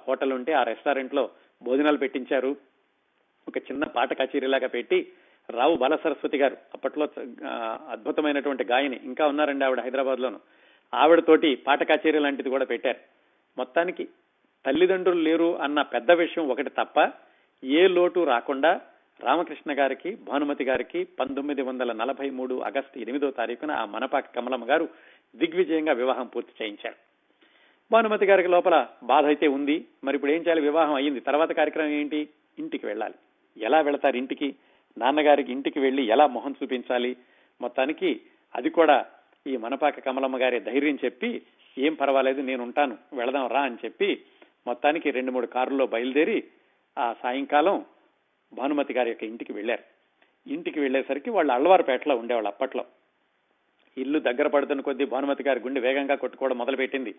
[0.07, 1.29] హోటల్ ఉంటే ఆ రెస్టారెంట్లో
[1.63, 2.51] భోజనాలు పెట్టించారు.
[3.47, 4.99] ఒక చిన్న పాట కచేరీలాగా పెట్టి
[5.49, 7.05] రావు బాల సరస్వతి గారు అప్పట్లో
[7.89, 10.39] అద్భుతమైనటువంటి గాయని ఇంకా ఉన్నారండి ఆవిడ హైదరాబాద్ లోను
[10.93, 12.99] ఆవిడతోటి పాట కచేరీ లాంటిది కూడా పెట్టారు.
[13.57, 14.03] మొత్తానికి
[14.65, 17.11] తల్లిదండ్రులు లేరు అన్న పెద్ద విషయం ఒకటి తప్ప
[17.63, 18.81] ఏ లోటు రాకుండా
[19.23, 24.89] రామకృష్ణ గారికి భానుమతి గారికి పంతొమ్మిది వందల నలభై మూడు ఆగస్టు ఎనిమిదో తారీఖున ఆ మనపాక కమలమ్మ గారు
[25.35, 26.95] దిగ్విజయంగా వివాహం పూర్తి చేయించారు.
[27.91, 29.85] భానుమతి గారికి లోపల బాధ అయితే ఉంది.
[30.03, 30.61] మరి ఇప్పుడు ఏం చేయాలి?
[30.61, 31.19] వివాహం అయ్యింది.
[31.19, 32.29] తర్వాత కార్యక్రమం ఏంటి?
[32.59, 33.13] ఇంటికి వెళ్ళాలి.
[33.57, 34.55] ఎలా వెళతారు ఇంటికి?
[34.97, 37.17] నాన్నగారికి ఇంటికి వెళ్ళి ఎలా మొహం చూపించాలి?
[37.61, 38.21] మొత్తానికి
[38.55, 39.05] అది కూడా
[39.47, 41.41] ఈ మనపాక కమలమ్మ గారి ధైర్యం చెప్పి
[41.77, 42.97] ఏం పర్వాలేదు నేను ఉంటాను.
[43.13, 44.21] వెళదాం రా అని చెప్పి
[44.67, 46.43] మొత్తానికి రెండు మూడు కారుల్లో బయలుదేరి
[46.97, 47.85] ఆ సాయంకాలం
[48.53, 49.83] భానుమతి గారి యొక్క ఇంటికి వెళ్ళారు.
[50.53, 52.85] ఇంటికి వెళ్ళేసరికి వాళ్ళు అల్వారుపేటలో ఉండేవాళ్ళు అప్పట్లో.
[53.97, 57.15] ఇల్లు దగ్గర పడుతున్న కొద్దీ భానుమతి గారి గుండె వేగంగా కొట్టుకోవడం మొదలుపెట్టింది.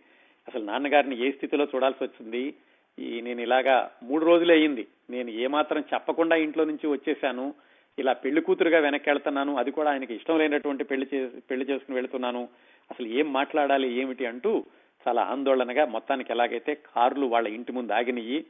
[0.48, 2.54] అసలు నాన్నగారిని ఏ స్థితిలో చూడాల్సి వచ్చింది?
[2.98, 4.86] ఈ నేను ఇలాగా మూడు రోజులు అయింది.
[5.10, 7.54] నేను ఏమాత్రం చెప్పకుండా ఇంట్లో నుంచి వచ్చేసాను.
[7.98, 12.48] ఇలా పెళ్ళి కూతురుగా వెనక్కి వెళ్తున్నాను అది కూడా ఆయనకి ఇష్టం లేనటువంటి పెళ్ళి చేసి పెళ్ళి చేసుకుని వెళ్తున్నాను.
[12.90, 14.64] అసలు ఏం మాట్లాడాలి ఏమిటి అంటూ
[15.08, 18.44] చాలా ఆందోళనగా మొత్తానికి ఎలాగైతే కార్లు వాళ్ళ ఇంటి ముందు ఆగినయి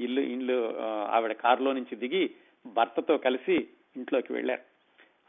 [0.00, 0.74] ఇల్లు ఇల్లు
[1.10, 2.30] ఆవిడ కారులో నుంచి దిగి
[2.66, 4.60] భర్తతో కలిసి ఇంట్లోకి వెళ్ళారు.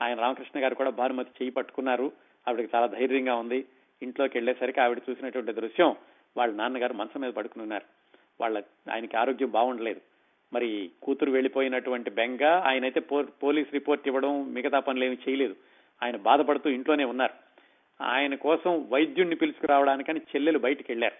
[0.04, 2.12] ఆయన రామకృష్ణ గారు కూడా భానుమతి చేయి పట్టుకున్నారు.
[2.48, 3.66] ఆవిడకి చాలా ధైర్యంగా ఉంది.
[4.02, 5.96] ఇంట్లోకి వెళ్ళేసరికి ఆవిడ చూసినటువంటి దృశ్యం
[6.38, 7.86] వాళ్ళ నాన్నగారు మంచం మీద పడుకుని ఉన్నారు.
[8.42, 10.02] వాళ్ళ ఆయనకి ఆరోగ్యం బాగుండలేదు.
[10.54, 15.56] మరి కూతురు వెళ్ళిపోయినటువంటి బెంగ ఆయనైతే పోలీస్ రిపోర్ట్ ఇవ్వడం మిగతా పనులు ఏమి చేయలేదు.
[16.04, 17.34] ఆయన బాధపడుతూ ఇంట్లోనే ఉన్నారు.
[18.04, 21.16] ఆయన కోసం వైద్యుణ్ణి పిలుచుకురావడానికని చెల్లెలు బయటికి వెళ్ళారు.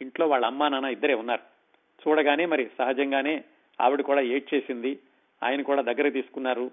[0.00, 1.55] ఇంట్లో వాళ్ళ అమ్మా నాన్న ఇద్దరే ఉన్నారు.
[2.00, 3.44] చూడగానే మరి సహజంగానే
[3.80, 4.98] ఆవిడ కూడా ఏడ్చేసింది.
[5.42, 6.70] ఆయన కూడా దగ్గర తీసుకున్నారు.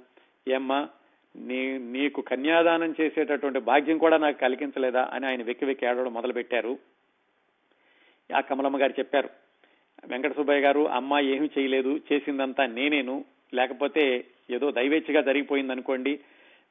[0.47, 0.89] ఏమ్మా
[1.35, 5.09] నీ నీకు కన్యాదానం చేసేటటువంటి భాగ్యం కూడా నాకు కలిగించలేదా?
[5.13, 6.77] అని ఆయన వెక్కి వెక్కి ఏడవడం మొదలుపెట్టారు.
[8.35, 9.29] ఆ కమలమ్మ గారు చెప్పారు
[10.05, 11.99] వెంకట సుబ్బయ్య గారు అమ్మాయి ఏమీ చేయలేదు.
[12.13, 13.25] చేసిందంతా నేనేను.
[13.53, 16.19] లేకపోతే ఏదో దైవేచ్ఛగా జరిగిపోయింది అనుకోండి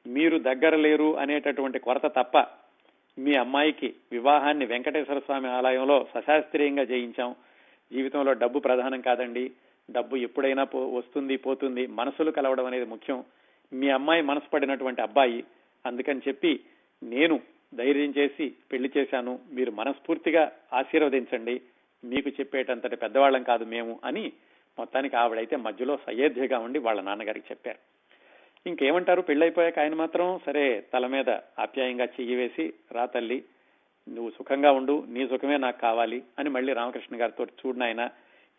[0.07, 2.37] మీరు దగ్గర లేరు అనేటటువంటి కొరత తప్ప
[3.17, 7.35] మీ అమ్మాయికి వివాహాన్ని వెంకటేశ్వర స్వామి ఆలయంలో సశాస్త్రీయంగా చేయించాం.
[7.93, 9.51] జీవితంలో డబ్బు ప్రధానం కాదండి.
[9.91, 11.87] డబ్బు ఎప్పుడైనా పో వస్తుంది పోతుంది.
[11.87, 13.23] మనసులు కలవడం అనేది ముఖ్యం.
[13.73, 15.43] మీ అమ్మాయి మనసు పడినటువంటి అబ్బాయి.
[15.85, 16.59] అందుకని చెప్పి
[17.03, 17.39] నేను
[17.75, 19.39] ధైర్యం చేసి పెళ్ళి చేశాను.
[19.51, 21.61] మీరు మనస్ఫూర్తిగా ఆశీర్వదించండి.
[22.03, 24.31] మీకు చెప్పేటంతటి పెద్దవాళ్ళం కాదు మేము అని
[24.79, 27.77] మొత్తానికి ఆవిడైతే మధ్యలో సయోధ్యగా ఉండి వాళ్ళ నాన్నగారికి చెప్పారు.
[28.69, 29.21] ఇంకేమంటారు?
[29.21, 31.29] పెళ్ళైపోయాక ఆయన మాత్రం సరే తల మీద
[31.59, 33.43] ఆప్యాయంగా చెయ్యి వేసి రా తల్లి
[34.09, 37.77] నువ్వు సుఖంగా ఉండు నీ సుఖమే నాకు కావాలి అని మళ్ళీ రామకృష్ణ గారితో చూడు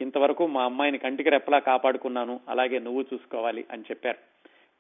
[0.01, 4.19] ఇంతవరకు మా అమ్మాయిని కంటికి రెప్పలా కాపాడుకున్నాను అలాగే నువ్వు చూసుకోవాలి అని చెప్పారు.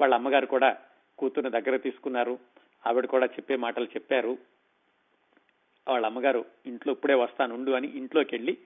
[0.00, 0.76] వాళ్ళ అమ్మగారు కూడా
[1.18, 2.38] కూతుర్ని దగ్గర తీసుకున్నారు.
[2.86, 4.38] ఆవిడ కూడా చెప్పే మాటలు చెప్పారు.
[5.88, 8.58] వాళ్ళ అమ్మగారు ఇంట్లో ఇప్పుడే వస్తానుండు అని ఇంట్లోకి వెళ్ళి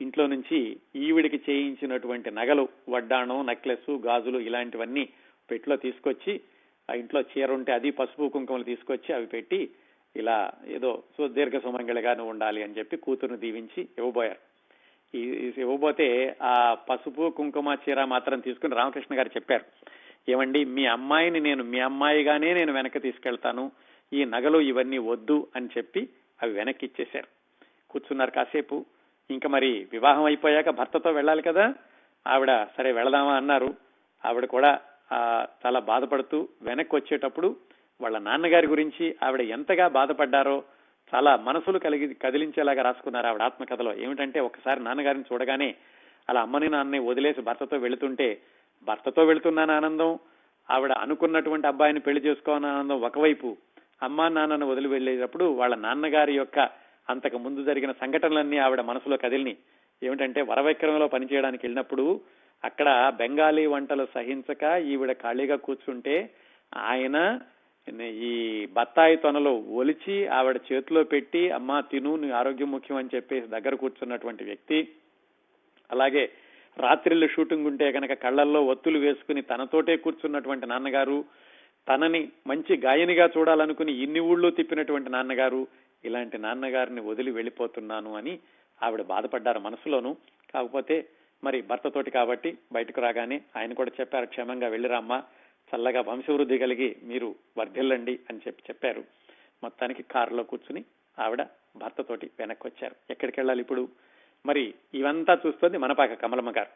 [0.00, 5.08] ఇంట్లో నుంచి ఈవిడికి చేయించినటువంటి నగలు వడ్డాణం నెక్లెస్ గాజులు ఇలాంటివన్నీ
[5.50, 6.40] పెట్లో తీసుకొచ్చి
[6.90, 9.70] ఆ ఇంట్లో చీర ఉంటే అది పసుపు కుంకుమలు తీసుకొచ్చి అవి పెట్టి
[10.16, 14.42] ఇలా ఏదో సో దీర్ఘ సుమంగళిగాను ఉండాలి అని చెప్పి కూతురుని దీవించి ఇవ్వబోయారు.
[15.16, 19.64] ఈ ఇవ్వబోతే ఆ పసుపు కుంకుమ చీర మాత్రం తీసుకుని రామకృష్ణ గారు చెప్పారు.
[20.28, 23.72] ఏమండి మీ అమ్మాయిని నేను మీ అమ్మాయిగానే నేను వెనక్కి తీసుకెళ్తాను.
[24.12, 26.08] ఈ నగలు ఇవన్నీ వద్దు అని చెప్పి
[26.42, 27.28] అవి వెనక్కి ఇచ్చేశారు
[27.90, 28.84] కూర్చున్నారు కాసేపు.
[29.30, 31.74] ఇంకా మరి వివాహం అయిపోయాక భర్తతో వెళ్ళాలి కదా.
[32.26, 33.74] ఆవిడ సరే వెళదామా అన్నారు.
[34.24, 34.80] ఆవిడ కూడా
[35.66, 37.56] చాలా బాధపడుతూ వెనక్కి వచ్చేటప్పుడు
[38.04, 40.56] వాళ్ళ నాన్నగారి గురించి ఆవిడ ఎంతగా బాధపడ్డారో
[41.12, 43.94] చాలా మనసులు కలిగి కదిలించేలాగా రాసుకున్నారు ఆవిడ ఆత్మకథలో.
[43.94, 45.74] ఏమిటంటే ఒకసారి నాన్నగారిని చూడగానే
[46.28, 48.28] అలా అమ్మని నాన్నని వదిలేసి భర్తతో వెళుతుంటే
[48.86, 50.18] భర్తతో వెళుతున్నాను ఆనందం?
[50.70, 53.56] ఆవిడ అనుకున్నటువంటి అబ్బాయిని పెళ్ళి చేసుకోవాలని ఆనందం ఒకవైపు
[54.02, 56.58] అమ్మా నాన్నను వదిలి వెళ్ళేటప్పుడు వాళ్ళ నాన్నగారి యొక్క
[57.10, 59.56] అంతకు ముందు జరిగిన సంఘటనలన్నీ ఆవిడ మనసులో కదిలిని.
[60.02, 62.20] ఏమిటంటే వరవైక్రమంలో పనిచేయడానికి వెళ్ళినప్పుడు
[62.64, 66.30] అక్కడ బెంగాలీ వంటలు సహించక ఈవిడ ఖాళీగా కూర్చుంటే
[66.76, 67.18] ఆయన
[67.88, 73.74] ఈ బత్తాయి తొనలు ఒలిచి ఆవిడ చేతిలో పెట్టి అమ్మా తిను నీ ఆరోగ్యం ముఖ్యం అని చెప్పేసి దగ్గర
[73.74, 74.78] కూర్చున్నటువంటి వ్యక్తి
[75.90, 76.24] అలాగే
[76.78, 81.18] రాత్రిళ్ళు షూటింగ్ ఉంటే కనుక కళ్ళల్లో ఒత్తులు వేసుకుని తనతోటే కూర్చున్నటువంటి నాన్నగారు
[81.88, 85.62] తనని మంచి గాయనిగా చూడాలనుకుని ఇన్ని ఊళ్ళో తిప్పినటువంటి నాన్నగారు
[86.04, 88.34] ఇలాంటి నాన్నగారిని వదిలి వెళ్ళిపోతున్నాను అని
[88.82, 90.16] ఆవిడ బాధపడ్డారు మనసులోను.
[90.54, 90.96] కాకపోతే
[91.42, 95.18] మరి భర్తతోటి కాబట్టి బయటకు రాగానే ఆయన కూడా చెప్పారు క్షేమంగా వెళ్ళిరామ్మా
[95.70, 99.04] చల్లగా వంశవృద్ధి కలిగి మీరు వర్ధిల్లండి అని చెప్పి చెప్పారు.
[99.62, 100.84] మొత్తానికి కారులో కూర్చుని
[101.18, 101.42] ఆవిడ
[101.76, 103.88] భర్తతోటి వెనక్కి వచ్చారు ఎక్కడికి వెళ్ళాలి ఇప్పుడు?
[104.46, 106.72] మరి ఇవంతా చూస్తుంది మనపాక కమలమ్మ గారు.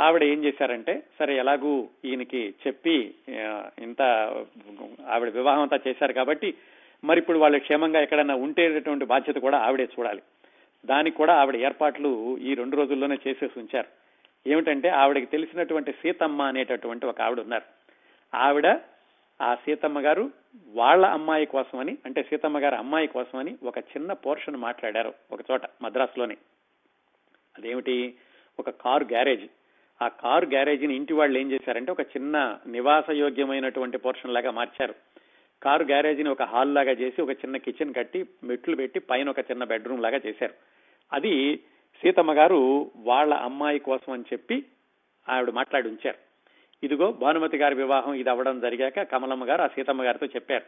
[0.00, 3.14] ఆవిడ ఏం చేశారంటే సరే ఎలాగూ ఈయనకి చెప్పి
[3.78, 4.02] ఇంత
[5.06, 6.54] ఆవిడ వివాహం అంతా చేశారు కాబట్టి
[7.04, 10.22] మరి ఇప్పుడు వాళ్ళు క్షేమంగా ఎక్కడైనా ఉండేటటువంటి బాధ్యత కూడా ఆవిడే చూడాలి.
[10.84, 13.88] దానికి కూడా ఆవిడ ఏర్పాట్లు ఈ రెండు రోజుల్లోనే చేసేసి ఉంచారు.
[14.46, 17.77] ఏమిటంటే ఆవిడకి తెలిసినటువంటి సీతమ్మ అనేటటువంటి ఒక ఆవిడ ఉన్నారు.
[18.34, 18.66] ఆవిడ
[19.42, 20.30] ఆ సీతమ్మ గారు
[20.66, 26.36] వాళ్ళ అమ్మాయి కోసమని అంటే సీతమ్మ గారి అమ్మాయి కోసమని ఒక చిన్న పోర్షన్ మాట్లాడారు ఒక చోట మద్రాసులోనే.
[27.58, 28.14] అదేమిటి?
[28.60, 29.46] ఒక కారు గ్యారేజ్.
[30.02, 34.94] ఆ కారు గ్యారేజీని ఇంటి వాళ్ళు ఏం చేశారంటే ఒక చిన్న నివాసయోగ్యమైనటువంటి పోర్షన్ లాగా మార్చారు.
[35.62, 39.64] కారు గ్యారేజీని ఒక హాల్ లాగా చేసి ఒక చిన్న కిచెన్ కట్టి మెట్లు పెట్టి పైన ఒక చిన్న
[39.64, 40.54] బెడ్రూమ్ లాగా చేశారు.
[41.12, 41.56] అది
[42.02, 44.64] సీతమ్మ గారు వాళ్ళ అమ్మాయి కోసం అని చెప్పి
[45.28, 46.27] ఆవిడ మాట్లాడి ఉంచారు.
[46.84, 50.64] ఇదిగో భానుమతి గారి వివాహం ఇది అవ్వడం జరిగాక కమలమ్మ గారు ఆ సీతమ్మ గారితో చెప్పారు.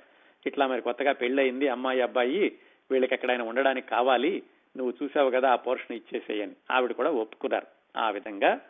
[0.47, 2.57] ఇట్లా మరి కొత్తగా పెళ్ళయింది అమ్మాయి అబ్బాయి
[2.91, 4.43] వీళ్ళకి ఎక్కడైనా ఉండడానికి కావాలి
[4.77, 7.67] నువ్వు చూసావు కదా ఆ పోర్షన్ ఇచ్చేసేయని ఆవిడ కూడా ఒప్పుకున్నారు.
[7.97, 8.61] ఆ విధంగా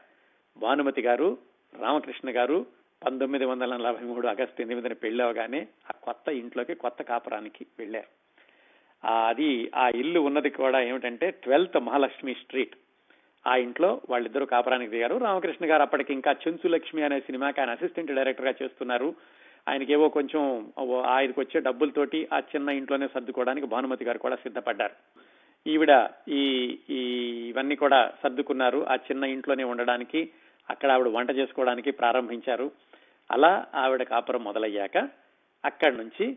[0.57, 1.38] భానుమతి గారు
[1.80, 2.66] రామకృష్ణ గారు
[3.05, 8.07] పంతొమ్మిది వందల నలభై మూడు ఆగస్టు ఎనిమిదిని పెళ్ళవగానే ఆ కొత్త ఇంట్లోకి కొత్త కాపురానికి వెళ్ళారు.
[9.26, 12.76] అది ఆ ఇల్లు ఉన్నది కూడా ఏమిటంటే ట్వెల్త్ మహాలక్ష్మి స్ట్రీట్.
[13.47, 15.16] ఆ ఇంట్లో వాళ్ళిద్దరూ కాపురానికి దిగారు.
[15.16, 19.14] రామకృష్ణ గారు అప్పటికి ఇంకా చెంచు లక్ష్మి అనే సినిమాకి ఆయన అసిస్టెంట్ డైరెక్టర్గా చేస్తున్నారు.
[19.68, 20.72] ఆయనకేవో కొంచెం
[21.07, 24.95] ఆయనకు వచ్చే డబ్బులతోటి ఆ చిన్న ఇంట్లోనే సర్దుకోవడానికి భానుమతి గారు కూడా సిద్ధపడ్డారు.
[25.66, 26.45] ఈవిడ ఈ
[27.49, 28.86] ఇవన్నీ కూడా సర్దుకున్నారు.
[28.88, 30.30] ఆ చిన్న ఇంట్లోనే ఉండడానికి
[30.70, 32.70] అక్కడ ఆవిడ వంట చేసుకోవడానికి ప్రారంభించారు.
[33.30, 35.09] అలా ఆవిడ కాపురం మొదలయ్యాక
[35.64, 36.36] అక్కడి నుంచి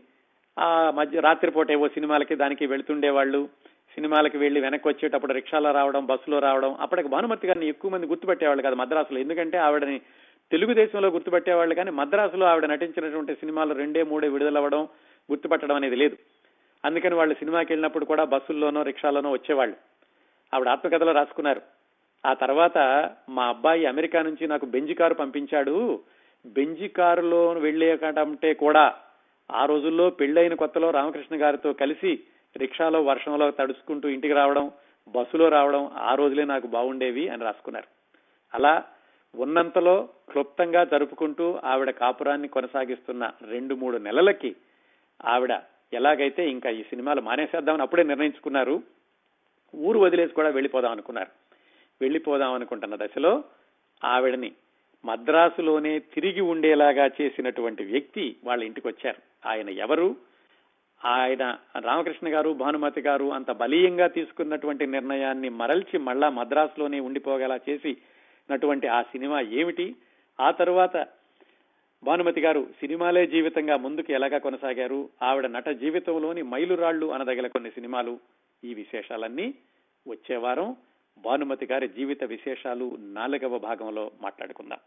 [0.58, 3.48] ఆ మధ్య రాత్రిపూట ఏవో సినిమాలకి దానికి వెళుతుండేవాళ్ళు.
[3.94, 8.74] సినిమాలకు వెళ్ళి వెనక్కి వచ్చేటప్పుడు రిక్షాలో రావడం బస్సులో రావడం అప్పటికి భానుమతి గారిని ఎక్కువ మంది గుర్తుపెట్టేవాళ్ళు కాదు
[8.74, 9.20] మద్రాసులో.
[9.20, 10.00] ఎందుకంటే ఆవిడని
[10.50, 14.84] తెలుగుదేశంలో గుర్తుపెట్టేవాళ్ళు కానీ మద్రాసులో ఆవిడ నటించినటువంటి సినిమాలు రెండే మూడే విడుదలవ్వడం
[15.30, 16.16] గుర్తుపట్టడం అనేది లేదు.
[16.84, 19.76] అందుకని వాళ్ళు సినిమాకి వెళ్ళినప్పుడు కూడా బస్సుల్లోనో రిక్షాలోనో వచ్చేవాళ్ళు.
[20.54, 21.62] ఆవిడ ఆత్మకథలో రాసుకున్నారు.
[22.26, 22.78] ఆ తర్వాత
[23.28, 26.00] మా అబ్బాయి అమెరికా నుంచి నాకు బెంజి కారు పంపించాడు.
[26.46, 28.94] బెంజి కారులో వెళ్ళేకంటే కూడా
[29.52, 32.20] ఆ రోజుల్లో పెళ్ళైన కొత్తలో రామకృష్ణ గారితో కలిసి
[32.56, 34.70] రిక్షాలో వర్షంలో తడుచుకుంటూ ఇంటికి రావడం
[35.08, 37.86] బస్సులో రావడం ఆ రోజులే నాకు బాగుండేవి అని రాసుకున్నారు.
[38.54, 38.84] అలా
[39.36, 44.56] ఉన్నంతలో క్లుప్తంగా జరుపుకుంటూ ఆవిడ కాపురాన్ని కొనసాగిస్తున్న రెండు మూడు నెలలకి
[45.24, 45.52] ఆవిడ
[45.92, 48.82] ఎలాగైతే ఇంకా ఈ సినిమాలు మానేసేద్దామని అప్పుడే నిర్ణయించుకున్నారు
[49.76, 51.30] ఊరు వదిలేసి కూడా వెళ్ళిపోదాం అనుకున్నారు.
[52.00, 53.44] వెళ్ళిపోదాం అనుకుంటున్న దశలో
[54.04, 54.52] ఆవిడని
[55.04, 59.48] మద్రాసులోనే తిరిగి ఉండేలాగా చేసినటువంటి వ్యక్తి వాళ్ళ ఇంటికి వచ్చారు.
[59.48, 60.16] ఆయన ఎవరు?
[61.04, 67.00] ఆయన రామకృష్ణ గారు భానుమతి గారు అంత బలీయంగా తీసుకున్నటువంటి నిర్ణయాన్ని మరల్చి మళ్ళా మద్రాసులోనే
[67.54, 69.96] చేసి చేసినటువంటి ఆ సినిమా ఏమిటి?
[70.40, 71.06] ఆ తరువాత
[72.04, 75.08] భానుమతి గారు సినిమాలే జీవితంగా ముందుకు ఎలాగా కొనసాగారు?
[75.22, 78.18] ఆవిడ నట జీవితంలోని మైలురాళ్ళు అనదగిన కొన్ని సినిమాలు.
[78.64, 79.54] ఈ విశేషాలన్నీ
[80.08, 80.76] వచ్చే వారం
[81.18, 84.78] భానుమతి గారి జీవిత విశేషాలు నాలుగవ భాగంలో మాట్లాడుకుందాం.